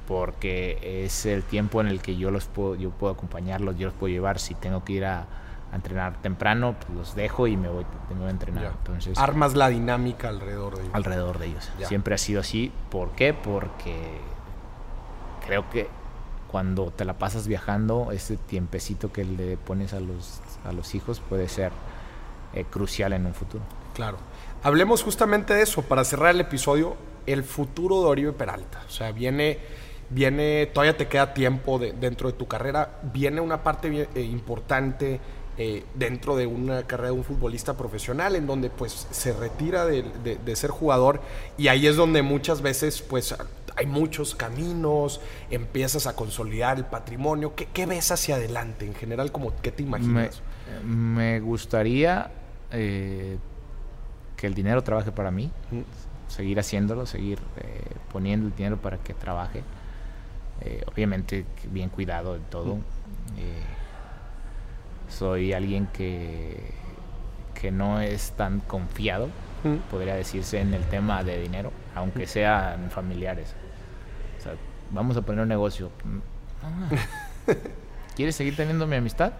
[0.08, 3.94] porque es el tiempo en el que yo los puedo, yo puedo acompañarlos, yo los
[3.94, 4.38] puedo llevar.
[4.38, 5.26] Si tengo que ir a,
[5.70, 7.84] entrenar temprano, pues los dejo y me voy,
[8.18, 8.72] me a entrenar.
[8.78, 10.94] Entonces, Armas la dinámica alrededor de ellos.
[10.94, 11.70] Alrededor de ellos.
[11.82, 12.72] Siempre ha sido así.
[12.88, 13.34] ¿Por qué?
[13.34, 13.94] Porque
[15.46, 15.88] creo que
[16.50, 21.20] cuando te la pasas viajando, ese tiempecito que le pones a los, a los hijos
[21.20, 21.70] puede ser
[22.54, 23.62] eh, crucial en un futuro.
[23.92, 24.16] Claro.
[24.62, 26.96] Hablemos justamente de eso, para cerrar el episodio,
[27.26, 28.82] el futuro de Oribe Peralta.
[28.88, 29.58] O sea, viene,
[30.10, 35.20] viene todavía te queda tiempo dentro de tu carrera, viene una parte eh, importante
[35.60, 40.56] eh, dentro de una carrera de un futbolista profesional en donde pues se retira de,
[40.56, 41.20] ser jugador
[41.56, 43.34] y ahí es donde muchas veces pues
[43.74, 47.54] hay muchos caminos, empiezas a consolidar el patrimonio.
[47.56, 49.32] ¿Qué, ves hacia adelante en general?
[49.32, 50.42] Como, ¿Qué te imaginas?
[50.84, 52.30] Me, gustaría
[52.70, 53.38] eh,
[54.36, 55.50] que el dinero trabaje para mí,
[56.28, 57.82] seguir haciéndolo, seguir eh,
[58.12, 59.64] poniendo el dinero para que trabaje.
[60.68, 62.74] Eh, obviamente bien cuidado de todo.
[63.38, 63.62] Eh,
[65.08, 66.72] soy alguien que,
[67.58, 69.28] que no es tan confiado,
[69.90, 73.54] podría decirse, en el tema de dinero, aunque sean familiares.
[74.90, 75.90] vamos a poner un negocio.
[78.16, 79.32] ¿Quieres seguir teniendo mi amistad?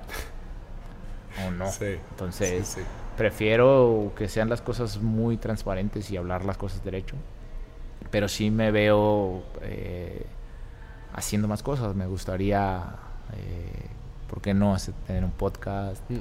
[1.47, 1.67] ¿O no?
[2.11, 2.79] Entonces,
[3.19, 7.17] prefiero que sean las cosas muy transparentes y hablar las cosas derecho.
[8.11, 10.25] Pero sí me veo eh,
[11.19, 11.95] haciendo más cosas.
[11.95, 12.83] Me gustaría,
[13.35, 13.87] eh,
[14.29, 16.03] ¿por qué no tener un podcast?
[16.11, 16.17] Mm.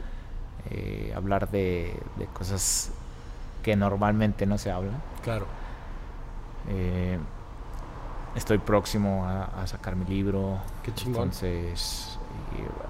[0.70, 1.98] Eh, hablar de,
[2.34, 2.92] cosas
[3.64, 5.02] que normalmente no se hablan.
[5.24, 5.46] Claro.
[8.36, 10.60] estoy próximo a, sacar mi libro.
[10.84, 11.24] Qué chingón.
[11.24, 12.20] Entonces,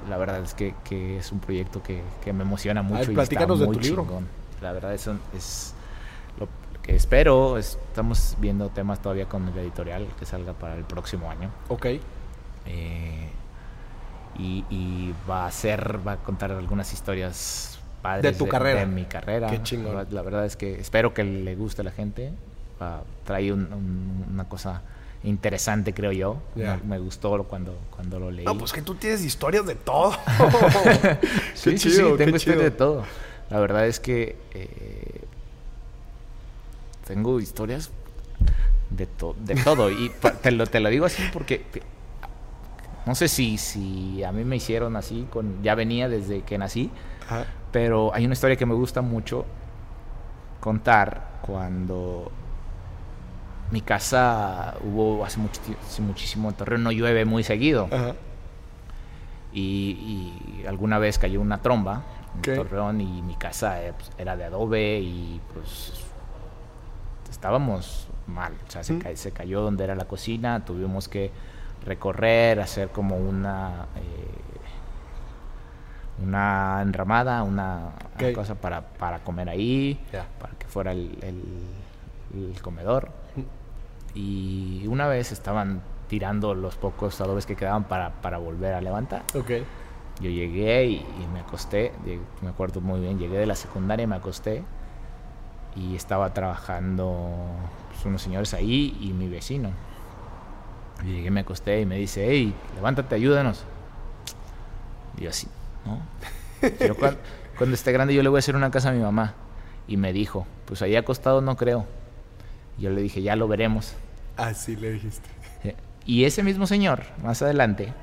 [0.10, 3.12] la verdad es que, que es un proyecto que, que, me emociona mucho.
[3.12, 4.08] y está de tu libro.
[4.62, 5.74] La verdad es, es
[6.40, 6.48] lo
[6.88, 7.58] que espero.
[7.58, 11.52] Estamos viendo temas todavía con el editorial que salga para el próximo año.
[11.68, 11.86] Ok.
[12.66, 13.30] Eh,
[14.40, 18.82] y, y, va a ser, va a contar algunas historias padres de tu carrera.
[18.82, 19.50] De mi carrera.
[19.50, 20.08] Qué chingón.
[20.12, 22.32] La, verdad es que espero que le guste a la gente.
[22.82, 24.82] Va, trae una cosa
[25.24, 26.38] interesante, creo yo.
[26.86, 28.46] Me, gustó cuando, cuando lo leí.
[28.46, 30.14] No, pues que tú tienes historias de todo.
[31.54, 33.04] sí, sí, sí, tengo historias de todo.
[33.50, 35.27] La verdad es que eh,
[37.08, 37.90] tengo historias
[38.90, 39.08] de,
[39.40, 39.90] de todo.
[39.90, 41.66] y te lo, te lo digo así porque
[43.08, 46.92] no sé si, si a mí me hicieron así, con, ya venía desde que nací,
[47.72, 49.46] pero hay una historia que me gusta mucho
[50.60, 52.30] contar cuando
[53.72, 55.40] mi casa hubo hace,
[56.02, 57.88] muchísimo terreno, no llueve muy seguido.
[59.54, 60.34] Y,
[60.68, 62.04] alguna vez cayó una tromba
[62.36, 65.94] en Torreón y mi casa eh, pues, era de adobe y pues
[67.38, 68.54] estábamos mal.
[68.68, 71.32] O sea, se, cayó donde era la cocina, tuvimos que
[71.86, 74.48] recorrer, hacer como una eh,
[76.24, 77.92] una enramada, una,
[78.34, 80.00] cosa para, para, comer ahí,
[80.40, 81.16] para que fuera el,
[82.34, 83.12] el comedor.
[84.16, 89.22] Y una vez estaban tirando los pocos adobes que quedaban para, para volver a levantar.
[89.36, 89.64] Okay.
[90.20, 91.92] Yo llegué y, me acosté,
[92.42, 94.64] me acuerdo muy bien, llegué de la secundaria y me acosté
[95.78, 97.30] y estaba trabajando
[97.90, 99.72] pues, unos señores ahí y mi vecino.
[101.04, 103.64] Y llegué, me acosté y me dice, hey, levántate, ayúdanos.
[105.18, 105.48] Y yo así,
[105.86, 106.00] ¿no?
[106.98, 107.20] cuando,
[107.58, 109.36] cuando, esté grande yo le voy a hacer una casa a mi mamá.
[109.88, 111.86] Y me dijo, pues ahí acostado no creo.
[112.78, 113.94] Yo le dije, ya lo veremos.
[114.36, 115.30] Así le dijiste.
[116.06, 117.94] Y ese mismo señor, más adelante,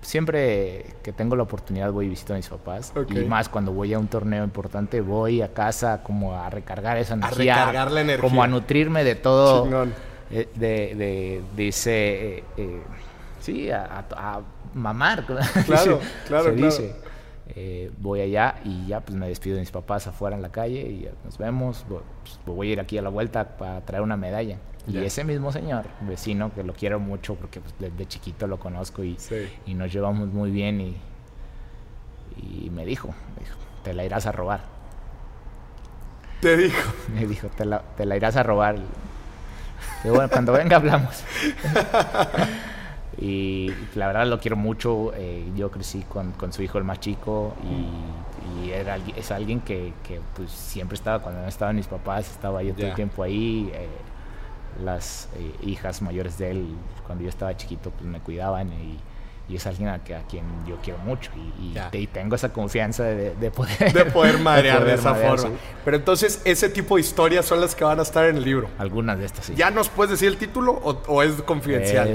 [0.00, 2.92] siempre que tengo la oportunidad voy y visito a mis papás.
[3.10, 7.14] Y más cuando voy a un torneo importante, voy a casa como a recargar esa
[7.14, 7.54] energía.
[7.54, 8.28] A recargar la energía.
[8.28, 9.86] Como a nutrirme de todo.
[10.30, 12.82] Eh, de, de, dice, eh, eh,
[13.40, 14.40] sí, a,
[14.74, 15.24] mamar.
[15.66, 16.96] Claro, claro, se dice.
[17.98, 21.08] voy allá y ya pues me despido de mis papás afuera en la calle y
[21.24, 21.84] nos vemos.
[21.88, 24.58] Voy, pues, voy a ir aquí a la vuelta para traer una medalla.
[24.88, 29.02] Y ese mismo señor, vecino, que lo quiero mucho porque pues, desde chiquito lo conozco
[29.02, 29.16] y,
[29.66, 30.96] y nos llevamos muy bien y,
[32.36, 34.60] y me dijo, dijo, te la irás a robar.
[36.40, 36.92] Te dijo.
[37.12, 38.76] Me dijo, te la, te la irás a robar.
[40.04, 41.24] Y bueno, cuando venga hablamos.
[43.18, 45.12] y la verdad lo quiero mucho.
[45.16, 49.60] Eh, yo crecí con, con, su hijo el más chico y, y era, es alguien
[49.60, 53.22] que, que, pues, siempre estaba, cuando no estaban mis papás, estaba yo todo el tiempo
[53.22, 53.70] ahí.
[53.74, 53.88] Eh,
[54.82, 56.66] las eh, hijas mayores de él,
[57.06, 58.98] cuando yo estaba chiquito, pues me cuidaban y,
[59.48, 63.04] y es alguien a, que, a quien yo quiero mucho y, y, tengo esa confianza
[63.04, 65.50] de, de poder de poder madrear de, esa forma.
[65.84, 68.68] Pero entonces ese tipo de historias son las que van a estar en el libro.
[68.78, 69.54] Algunas de estas sí.
[69.54, 72.08] ¿Ya nos puedes decir el título o, es confidencial?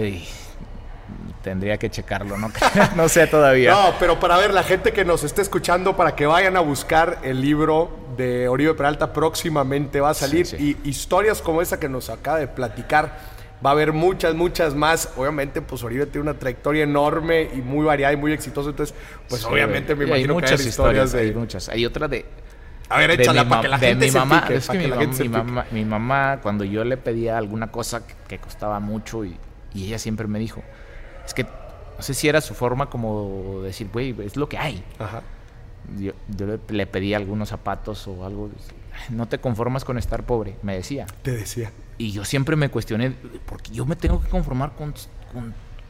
[1.43, 2.51] Tendría que checarlo, ¿no?
[2.95, 3.71] no sé todavía.
[3.71, 7.19] No, pero para ver la gente que nos esté escuchando, para que vayan a buscar
[7.23, 10.47] el libro de Oribe Peralta, próximamente va a salir.
[10.59, 13.31] Y historias como esa que nos acaba de platicar
[13.65, 15.09] va a haber muchas, muchas más.
[15.15, 18.69] Obviamente, pues Oribe tiene una trayectoria enorme y muy variada y muy exitosa.
[18.69, 18.95] Entonces,
[19.27, 21.19] pues obviamente me imagino hay muchas hay historias, de...
[21.21, 21.69] Hay muchas.
[21.69, 22.25] Hay otra de...
[22.89, 24.87] A ver, échala para que la gente mi mamá, es que mi,
[25.29, 29.37] mamá, mi, mamá, cuando yo le pedía alguna cosa que, costaba mucho y,
[29.73, 30.61] y, ella siempre me dijo,
[31.25, 34.83] es que no sé si era su forma como decir, güey, es lo que hay.
[34.99, 35.21] Ajá.
[35.97, 38.49] Yo, yo le, le pedía algunos zapatos o algo,
[39.09, 41.05] no te conformas con estar pobre, me decía.
[41.21, 41.71] Te decía.
[41.97, 43.13] Y yo siempre me cuestioné,
[43.45, 44.93] porque yo me tengo que conformar con,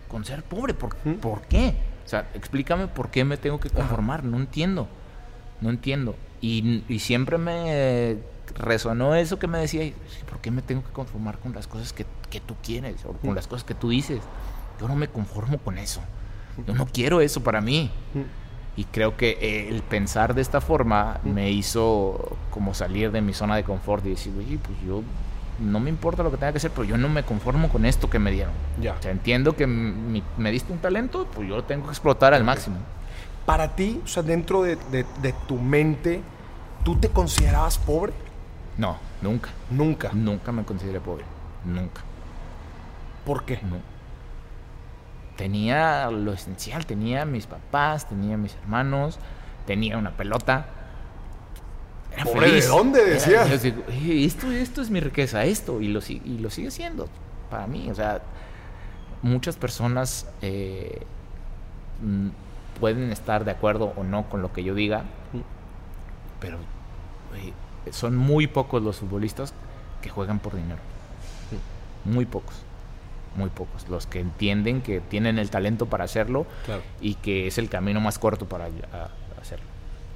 [0.09, 0.73] con, ser pobre?
[0.73, 1.75] ¿Por, ¿Por, qué?
[2.05, 4.88] O sea, explícame por qué me tengo que conformar, no entiendo,
[5.61, 6.15] no entiendo.
[6.41, 8.17] Y, y, siempre me
[8.55, 9.93] resonó eso que me decía,
[10.29, 13.36] ¿por qué me tengo que conformar con las cosas que, que tú quieres o con
[13.36, 14.19] las cosas que tú dices?
[14.82, 16.01] Yo no me conformo con eso,
[16.65, 17.91] yo no quiero eso para mí.
[18.75, 23.34] Y creo que eh, el pensar de esta forma me hizo como salir de mi
[23.34, 25.03] zona de confort y decir, oye, pues yo
[25.59, 28.09] no me importa lo que tenga que hacer, pero yo no me conformo con esto
[28.09, 28.53] que me dieron.
[28.82, 28.93] Ya.
[28.93, 32.43] O sea, entiendo que me diste un talento, pues yo lo tengo que explotar al
[32.43, 32.77] máximo.
[33.45, 34.77] Para ti, o sea, dentro de,
[35.47, 36.21] tu mente,
[36.84, 38.13] ¿tú te considerabas pobre?
[38.77, 39.49] No, nunca.
[39.69, 40.11] Nunca.
[40.13, 41.25] Nunca me consideré pobre.
[41.65, 42.01] Nunca.
[43.25, 43.59] ¿Por qué?
[43.63, 43.91] No.
[45.38, 49.17] Tenía lo esencial, tenía mis papás, tenía mis hermanos,
[49.65, 50.67] tenía una pelota
[52.17, 53.45] ¿de dónde decía?
[53.45, 57.07] esto, esto es mi riqueza, esto, y lo, y lo sigue siendo
[57.49, 57.89] para mí.
[57.89, 58.21] O sea,
[59.21, 61.01] muchas personas eh,
[62.01, 62.29] mm,
[62.79, 65.03] pueden estar de acuerdo o no con lo que yo diga,
[66.39, 66.57] pero
[67.91, 69.53] son muy pocos los futbolistas
[70.01, 70.79] que juegan por dinero.
[72.03, 72.55] Muy pocos.
[73.36, 73.88] Muy pocos.
[73.88, 76.45] Los que entienden que tienen el talento para hacerlo
[76.99, 78.69] y que es el camino más corto para
[79.39, 79.65] hacerlo.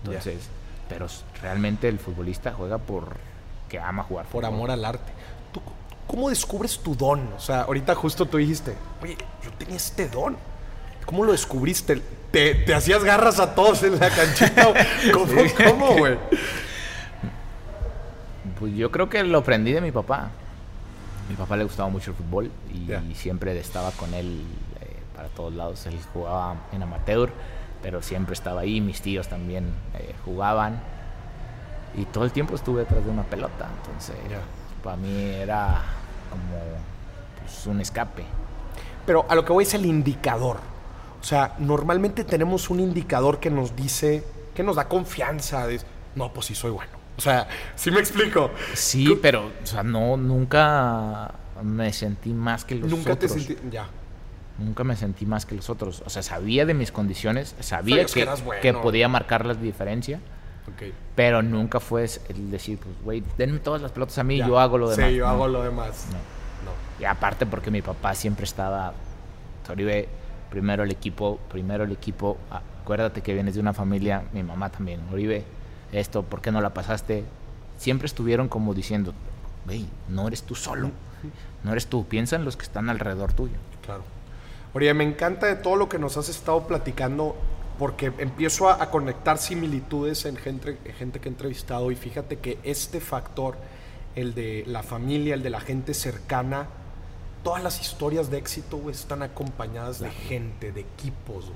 [0.04, 0.50] Entonces
[0.88, 1.08] pero
[1.42, 3.18] realmente el futbolista juega por
[3.70, 4.26] que ama jugar.
[4.28, 5.12] Por amor al arte.
[5.52, 5.62] ¿Tú,
[6.08, 7.34] ¿Cómo descubres tu don?
[7.36, 10.38] O sea, ahorita justo tú dijiste, oye, yo tenía este don.
[11.06, 12.02] ¿Cómo lo descubriste?
[12.32, 14.74] ¿Te, hacías garras a todos en la canchita?
[15.68, 16.18] ¿Cómo, güey?
[18.60, 20.30] Pues yo creo que lo aprendí de mi papá.
[21.30, 24.44] Mi papá le gustaba mucho el fútbol y, siempre estaba con él
[24.82, 25.86] eh, para todos lados.
[25.88, 27.32] Él jugaba en amateur
[27.86, 30.82] pero siempre estaba ahí, mis tíos también eh, jugaban
[31.96, 34.16] y todo el tiempo estuve detrás de una pelota, entonces
[34.84, 35.84] para mí era
[36.32, 36.58] como
[37.40, 38.26] pues, un escape.
[39.06, 40.58] Pero a lo que voy es el indicador.
[41.22, 44.24] O sea, normalmente tenemos un indicador que nos dice,
[44.56, 45.80] que nos da confianza, de,
[46.16, 47.05] no, pues sí soy bueno.
[47.18, 48.52] O sea, sí me explico.
[48.74, 51.32] Sí, pero, o sea, no, nunca
[51.64, 53.00] me sentí más que los otros.
[53.00, 53.88] Nunca te sentí, ya.
[54.58, 56.04] Nunca me sentí más que los otros.
[56.06, 58.28] O sea, sabía de mis condiciones, sabía que,
[58.62, 60.20] que, podía marcar la diferencia.
[61.16, 64.60] Pero nunca fue el decir, pues, güey, denme todas las pelotas a mí y yo
[64.60, 65.10] hago lo demás.
[65.10, 66.08] Sí, yo hago lo demás.
[66.12, 66.36] No.
[67.00, 68.94] Y aparte porque mi papá siempre estaba,
[69.70, 70.08] Oribe,
[70.50, 72.38] primero el equipo, primero el equipo.
[72.50, 75.44] Acuérdate que vienes de una familia, mi mamá también, Oribe,
[76.00, 77.24] esto, ¿por qué no la pasaste?
[77.78, 79.14] Siempre estuvieron como diciendo,
[79.66, 80.92] güey, no eres tú solo,
[81.64, 83.56] no eres tú, piensa en los que están alrededor tuyo.
[83.86, 84.04] Claro.
[84.74, 87.36] Oye, me encanta de todo lo que nos has estado platicando
[87.80, 93.02] porque empiezo a, conectar similitudes en gente, gente que he entrevistado y fíjate que este
[93.02, 93.58] factor,
[94.16, 96.68] el de la familia, el de la gente cercana,
[97.46, 101.52] todas las historias de éxito están acompañadas de gente, de equipos.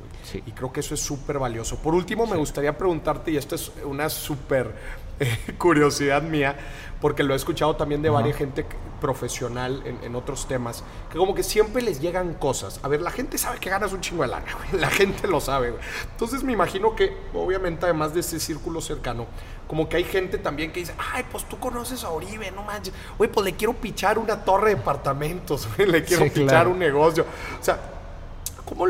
[0.45, 1.77] Y creo que eso es súper valioso.
[1.77, 4.75] Por último, me gustaría preguntarte, y esto es una súper
[5.19, 6.55] eh, curiosidad mía,
[7.01, 8.67] porque lo he escuchado también de varias gente
[9.01, 12.79] profesional en, otros temas, que como que siempre les llegan cosas.
[12.83, 15.73] A ver, la gente sabe que ganas un chingo de lana, La gente lo sabe,
[16.11, 19.25] Entonces me imagino que, obviamente, además de ese círculo cercano,
[19.69, 22.91] como que hay gente también que dice, ay, pues tú conoces a Oribe, no manches.
[23.19, 27.23] Oye, pues le quiero pichar una torre de departamentos, le quiero pichar un negocio.
[27.61, 27.79] O sea,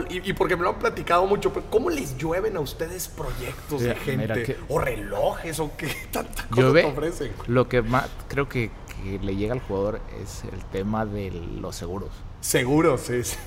[0.10, 3.94] y, porque me lo han platicado mucho, pero ¿cómo les llueven a ustedes proyectos de
[3.94, 4.58] gente?
[4.70, 5.60] ¿O relojes?
[5.60, 7.34] ¿O qué tanta cosa te ofrecen?
[7.48, 8.72] Lo que más creo que,
[9.04, 12.12] le llega al jugador es el tema de los seguros.
[12.40, 13.38] Seguros, sí, sí.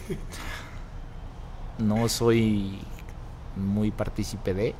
[1.78, 2.78] No soy
[3.56, 4.74] muy partícipe de,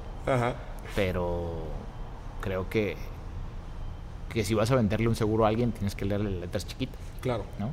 [0.95, 1.67] pero
[2.43, 2.99] creo que,
[4.29, 7.01] que si vas a venderle un seguro a alguien tienes que leerle letras chiquitas.
[7.23, 7.47] Claro.
[7.59, 7.71] ¿no?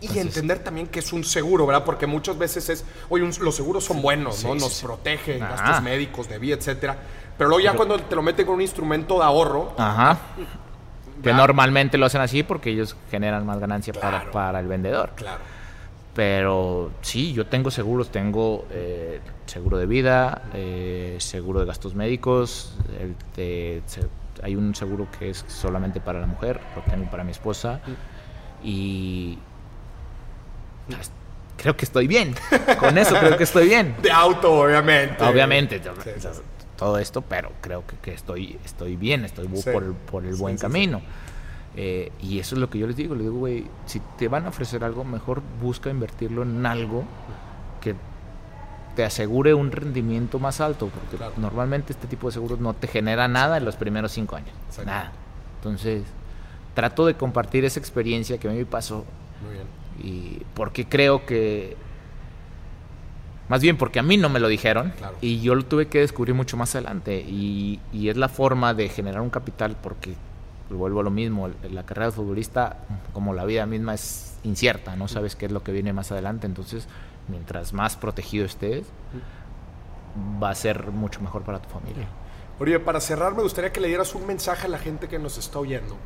[0.00, 1.84] Y entender también que es un seguro, ¿verdad?
[1.84, 4.54] Porque muchas veces es, oye, los seguros son buenos, ¿no?
[4.54, 6.98] Nos protegen, gastos médicos, de vida, etcétera.
[7.38, 9.74] Pero luego ya cuando te lo meten con un instrumento de ahorro.
[9.78, 10.18] Ajá.
[11.22, 15.12] Que normalmente lo hacen así porque ellos generan más ganancia para, para el vendedor.
[15.16, 15.40] Claro.
[16.14, 22.76] Pero sí, yo tengo seguros, tengo eh, seguro de vida, eh, seguro de gastos médicos,
[24.42, 27.80] hay un seguro que es solamente para la mujer, lo tengo para mi esposa
[28.62, 29.38] y
[30.88, 31.10] pues,
[31.56, 32.34] creo que estoy bien.
[32.78, 33.94] Con eso creo que estoy bien.
[34.02, 35.22] De auto, obviamente.
[35.22, 35.80] Obviamente.
[36.76, 41.02] Todo esto, pero creo que, estoy, estoy bien, estoy por el, por el buen camino.
[41.76, 43.14] Eh, y eso es lo que yo les digo.
[43.14, 47.04] Les digo, güey, si te van a ofrecer algo, mejor busca invertirlo en algo
[47.80, 47.94] que
[48.96, 50.88] te asegure un rendimiento más alto.
[50.88, 54.52] Porque normalmente este tipo de seguros no te genera nada en los primeros cinco años.
[54.84, 55.12] Nada.
[55.58, 56.02] Entonces,
[56.74, 59.04] trato de compartir esa experiencia que a mí me pasó.
[59.44, 59.66] Muy bien.
[60.02, 61.76] Y porque creo que.
[63.48, 66.36] Más bien porque a mí no me lo dijeron y yo lo tuve que descubrir
[66.36, 67.20] mucho más adelante.
[67.20, 70.14] Y, y es la forma de generar un capital porque
[70.70, 72.78] vuelvo a lo mismo, la carrera de futbolista,
[73.12, 76.46] como la vida misma, es incierta, no sabes qué es lo que viene más adelante,
[76.46, 76.86] entonces
[77.28, 78.86] mientras más protegido estés,
[80.42, 82.06] va a ser mucho mejor para tu familia.
[82.58, 85.38] Oye, para cerrar me gustaría que le dieras un mensaje a la gente que nos
[85.38, 85.96] está oyendo.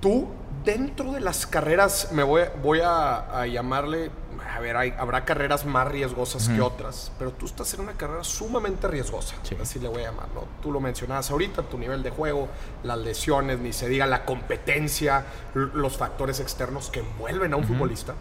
[0.00, 0.28] Tú,
[0.68, 4.10] dentro de las carreras, me voy, voy a llamarle
[4.54, 8.88] a ver, habrá carreras más riesgosas que otras, pero tú estás en una carrera sumamente
[8.88, 10.44] riesgosa, así le voy a llamar, ¿no?
[10.62, 12.48] Tú lo mencionabas ahorita, tu nivel de juego,
[12.82, 18.14] las lesiones, ni se diga la competencia, los factores externos que envuelven a un futbolista.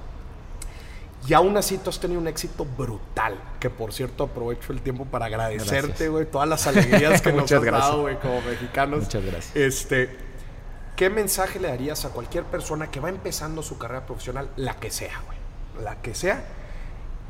[1.28, 5.06] Y aún así tú has tenido un éxito brutal, que por cierto aprovecho el tiempo
[5.06, 9.04] para agradecerte, güey, todas las alegrías que nos has dado, güey, como mexicanos.
[9.04, 9.56] Muchas gracias.
[9.56, 10.27] Este,
[10.98, 14.92] ¿Qué mensaje le darías a cualquier persona que va empezando su carrera profesional, la que
[14.92, 15.38] sea, güey?
[15.84, 16.44] la que sea,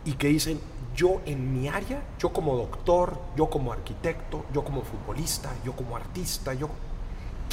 [0.06, 0.60] y que dicen,
[0.96, 5.96] yo en mi área, yo como doctor, yo como arquitecto, yo como futbolista, yo como
[5.96, 6.70] artista, yo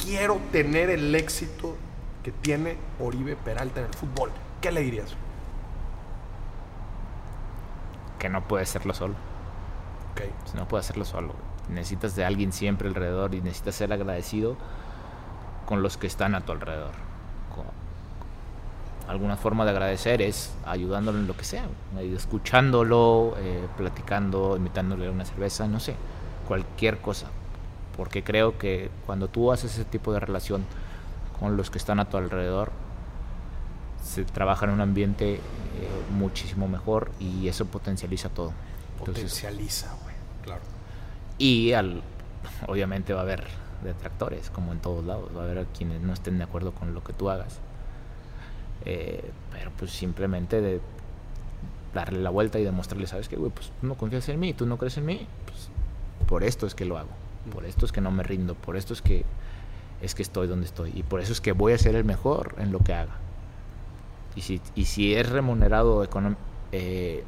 [0.03, 1.75] quiero tener el éxito
[2.23, 4.31] que tiene Oribe Peralta en el fútbol.
[4.61, 5.13] ¿Qué le dirías?
[8.17, 9.15] Que no puede hacerlo solo.
[10.13, 10.31] Okay.
[10.55, 11.33] No puede hacerlo solo.
[11.69, 14.55] Necesitas de alguien siempre alrededor y necesitas ser agradecido
[15.65, 17.05] con los que están a tu alrededor
[19.07, 21.65] alguna forma de agradecer es ayudándolo en lo que sea,
[21.99, 25.95] escuchándolo, eh, platicando, invitándole a una cerveza, no sé,
[26.47, 27.27] cualquier cosa.
[27.95, 30.65] Porque creo que cuando tú haces ese tipo de relación
[31.39, 32.71] con los que están a tu alrededor,
[34.03, 35.39] se trabaja en un ambiente eh,
[36.11, 38.53] muchísimo mejor y eso potencializa todo.
[38.99, 40.61] Potencializa, güey, claro.
[41.37, 42.01] Y al,
[42.67, 43.45] obviamente va a haber
[43.85, 47.03] detractores, como en todos lados, va a haber quienes no estén de acuerdo con lo
[47.03, 47.59] que tú hagas
[48.85, 50.79] eh, pero pues simplemente de
[51.93, 53.51] darle la vuelta y demostrarle, ¿sabes qué, güey?
[53.51, 55.69] Pues tú no confías en mí, tú no crees en mí, pues
[56.27, 57.09] por esto es que lo hago,
[57.53, 59.25] por esto es que no me rindo, por esto es que
[60.01, 62.55] es que estoy donde estoy y por eso es que voy a ser el mejor
[62.59, 63.15] en lo que haga.
[64.35, 66.05] Y si, y si es remunerado
[66.73, 67.23] eh,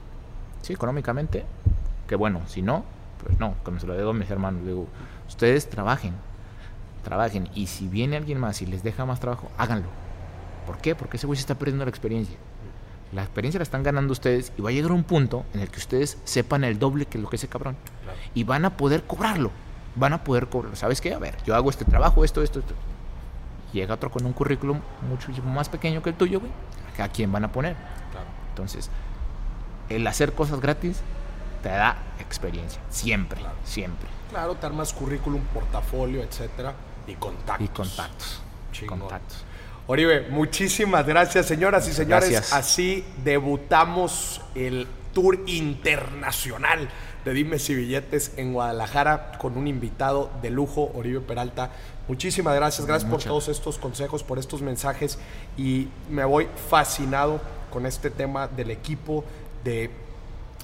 [0.62, 1.46] sí, económicamente,
[2.08, 2.84] que bueno, si no,
[3.24, 4.88] pues no, como se lo digo a mis hermanos, digo,
[5.28, 6.14] ustedes trabajen,
[7.08, 9.88] trabajen y si viene alguien más y les deja más trabajo, háganlo
[10.66, 10.94] ¿Por qué?
[10.94, 12.36] Porque ese güey se está perdiendo la experiencia.
[13.14, 15.80] La experiencia la están ganando ustedes y va a llegar un punto en el que
[15.80, 17.78] ustedes sepan el doble que lo que ese cabrón.
[18.34, 19.52] Y van a poder cobrarlo.
[19.96, 20.76] Van a poder cobrarlo.
[20.76, 21.14] ¿Sabes qué?
[21.14, 22.74] A ver, yo hago este trabajo, esto, esto, esto.
[23.72, 26.52] Llega otro con un currículum muchísimo más pequeño que el tuyo, güey.
[27.00, 27.78] ¿A quién van a poner?
[28.50, 28.90] Entonces,
[29.88, 31.00] el hacer cosas gratis
[31.64, 32.82] te da experiencia.
[32.90, 34.10] Siempre, siempre.
[34.32, 36.74] Claro, te armas currículum, portafolio, etcétera.
[37.08, 37.66] Y contactos.
[37.66, 38.42] Y contactos.
[38.88, 39.46] Contactos.
[39.88, 42.52] Oribe, muchísimas gracias, señoras y señores.
[42.52, 46.90] Así debutamos el Tour Internacional
[47.24, 51.72] de Dimes y Billetes en Guadalajara con un invitado de lujo, Oribe Peralta.
[52.08, 55.18] Muchísimas gracias, gracias por todos estos consejos, por estos mensajes
[55.58, 57.42] y me voy fascinado
[57.72, 59.24] con este tema del equipo,
[59.64, 59.90] de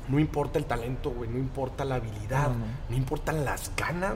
[0.09, 4.15] no importa el talento, güey, no importa la habilidad, no, no importan las ganas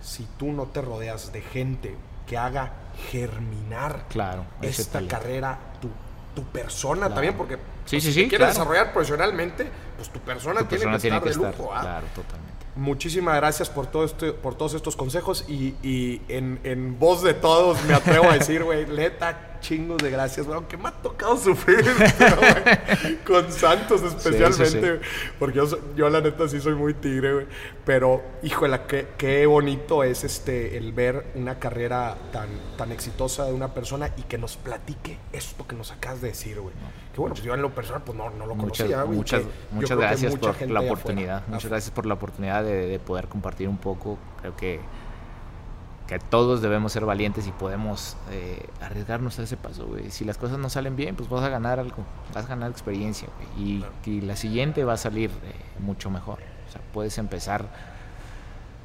[0.00, 1.96] si tú no te rodeas de gente
[2.26, 2.72] que haga
[3.10, 5.88] germinar claro, esta carrera, tu,
[6.34, 7.60] tu persona también, porque sí,
[7.96, 11.70] pues, sí, si quieres desarrollar profesionalmente, pues tu persona, tiene, que estar de lujo.
[11.74, 11.80] ¿ah?
[11.80, 12.50] Claro, totalmente.
[12.76, 17.34] Muchísimas gracias por, todo este, por todos estos consejos y, y en, en, voz de
[17.34, 20.56] todos me atrevo a decir, güey, neta, chingos de gracias, güey.
[20.56, 21.84] Aunque me ha tocado sufrir,
[23.26, 25.00] con Santos especialmente,
[25.38, 27.46] porque yo, yo, la neta sí soy muy tigre, güey.
[27.84, 33.52] Pero, híjole, qué, qué bonito es este el ver una carrera tan, tan exitosa de
[33.52, 36.74] una persona y que nos platique esto que nos acabas de decir, güey.
[37.12, 39.18] Que bueno, pues yo en lo personal pues no, no lo conocía, güey.
[39.18, 41.46] Muchas, muchas gracias por la oportunidad.
[41.48, 44.18] Muchas gracias por la oportunidad de, de poder compartir un poco.
[44.40, 44.80] Creo que
[46.10, 50.10] que todos debemos ser valientes y podemos eh, arriesgarnos a ese paso, güey.
[50.10, 52.04] Si las cosas no salen bien, pues vas a ganar algo,
[52.34, 53.84] vas a ganar experiencia, güey.
[54.04, 56.40] Y, la siguiente va a salir eh, mucho mejor.
[56.68, 57.64] O sea, puedes empezar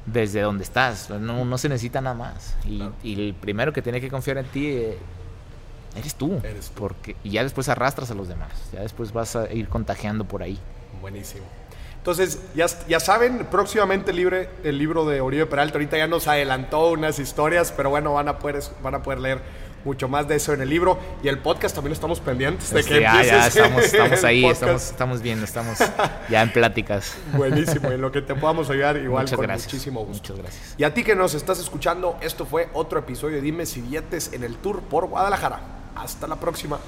[0.06, 2.56] desde donde estás, no, no se necesita nada más.
[2.64, 4.96] Y, el primero que tiene que confiar en ti eh,
[5.96, 6.80] eres, tú, eres tú.
[6.80, 10.44] Porque, y ya después arrastras a los demás, ya después vas a ir contagiando por
[10.44, 10.60] ahí.
[11.00, 11.44] Buenísimo.
[12.06, 15.74] Entonces, ya, ya saben, próximamente libre el libro de Oribe Peralta.
[15.74, 19.40] Ahorita ya nos adelantó unas historias, pero bueno, van a poder, van a poder leer
[19.84, 21.00] mucho más de eso en el libro.
[21.24, 25.20] Y el podcast también estamos pendientes de que ya, ya estamos, estamos ahí, estamos, estamos,
[25.20, 25.78] viendo, estamos
[26.30, 27.16] ya en pláticas.
[27.32, 30.34] Buenísimo, en lo que te podamos ayudar igual con muchísimo gusto.
[30.34, 30.74] Muchas gracias.
[30.78, 34.32] Y a ti que nos estás escuchando, esto fue otro episodio de Dime si billetes
[34.32, 35.58] en el tour por Guadalajara.
[35.96, 36.78] Hasta la próxima.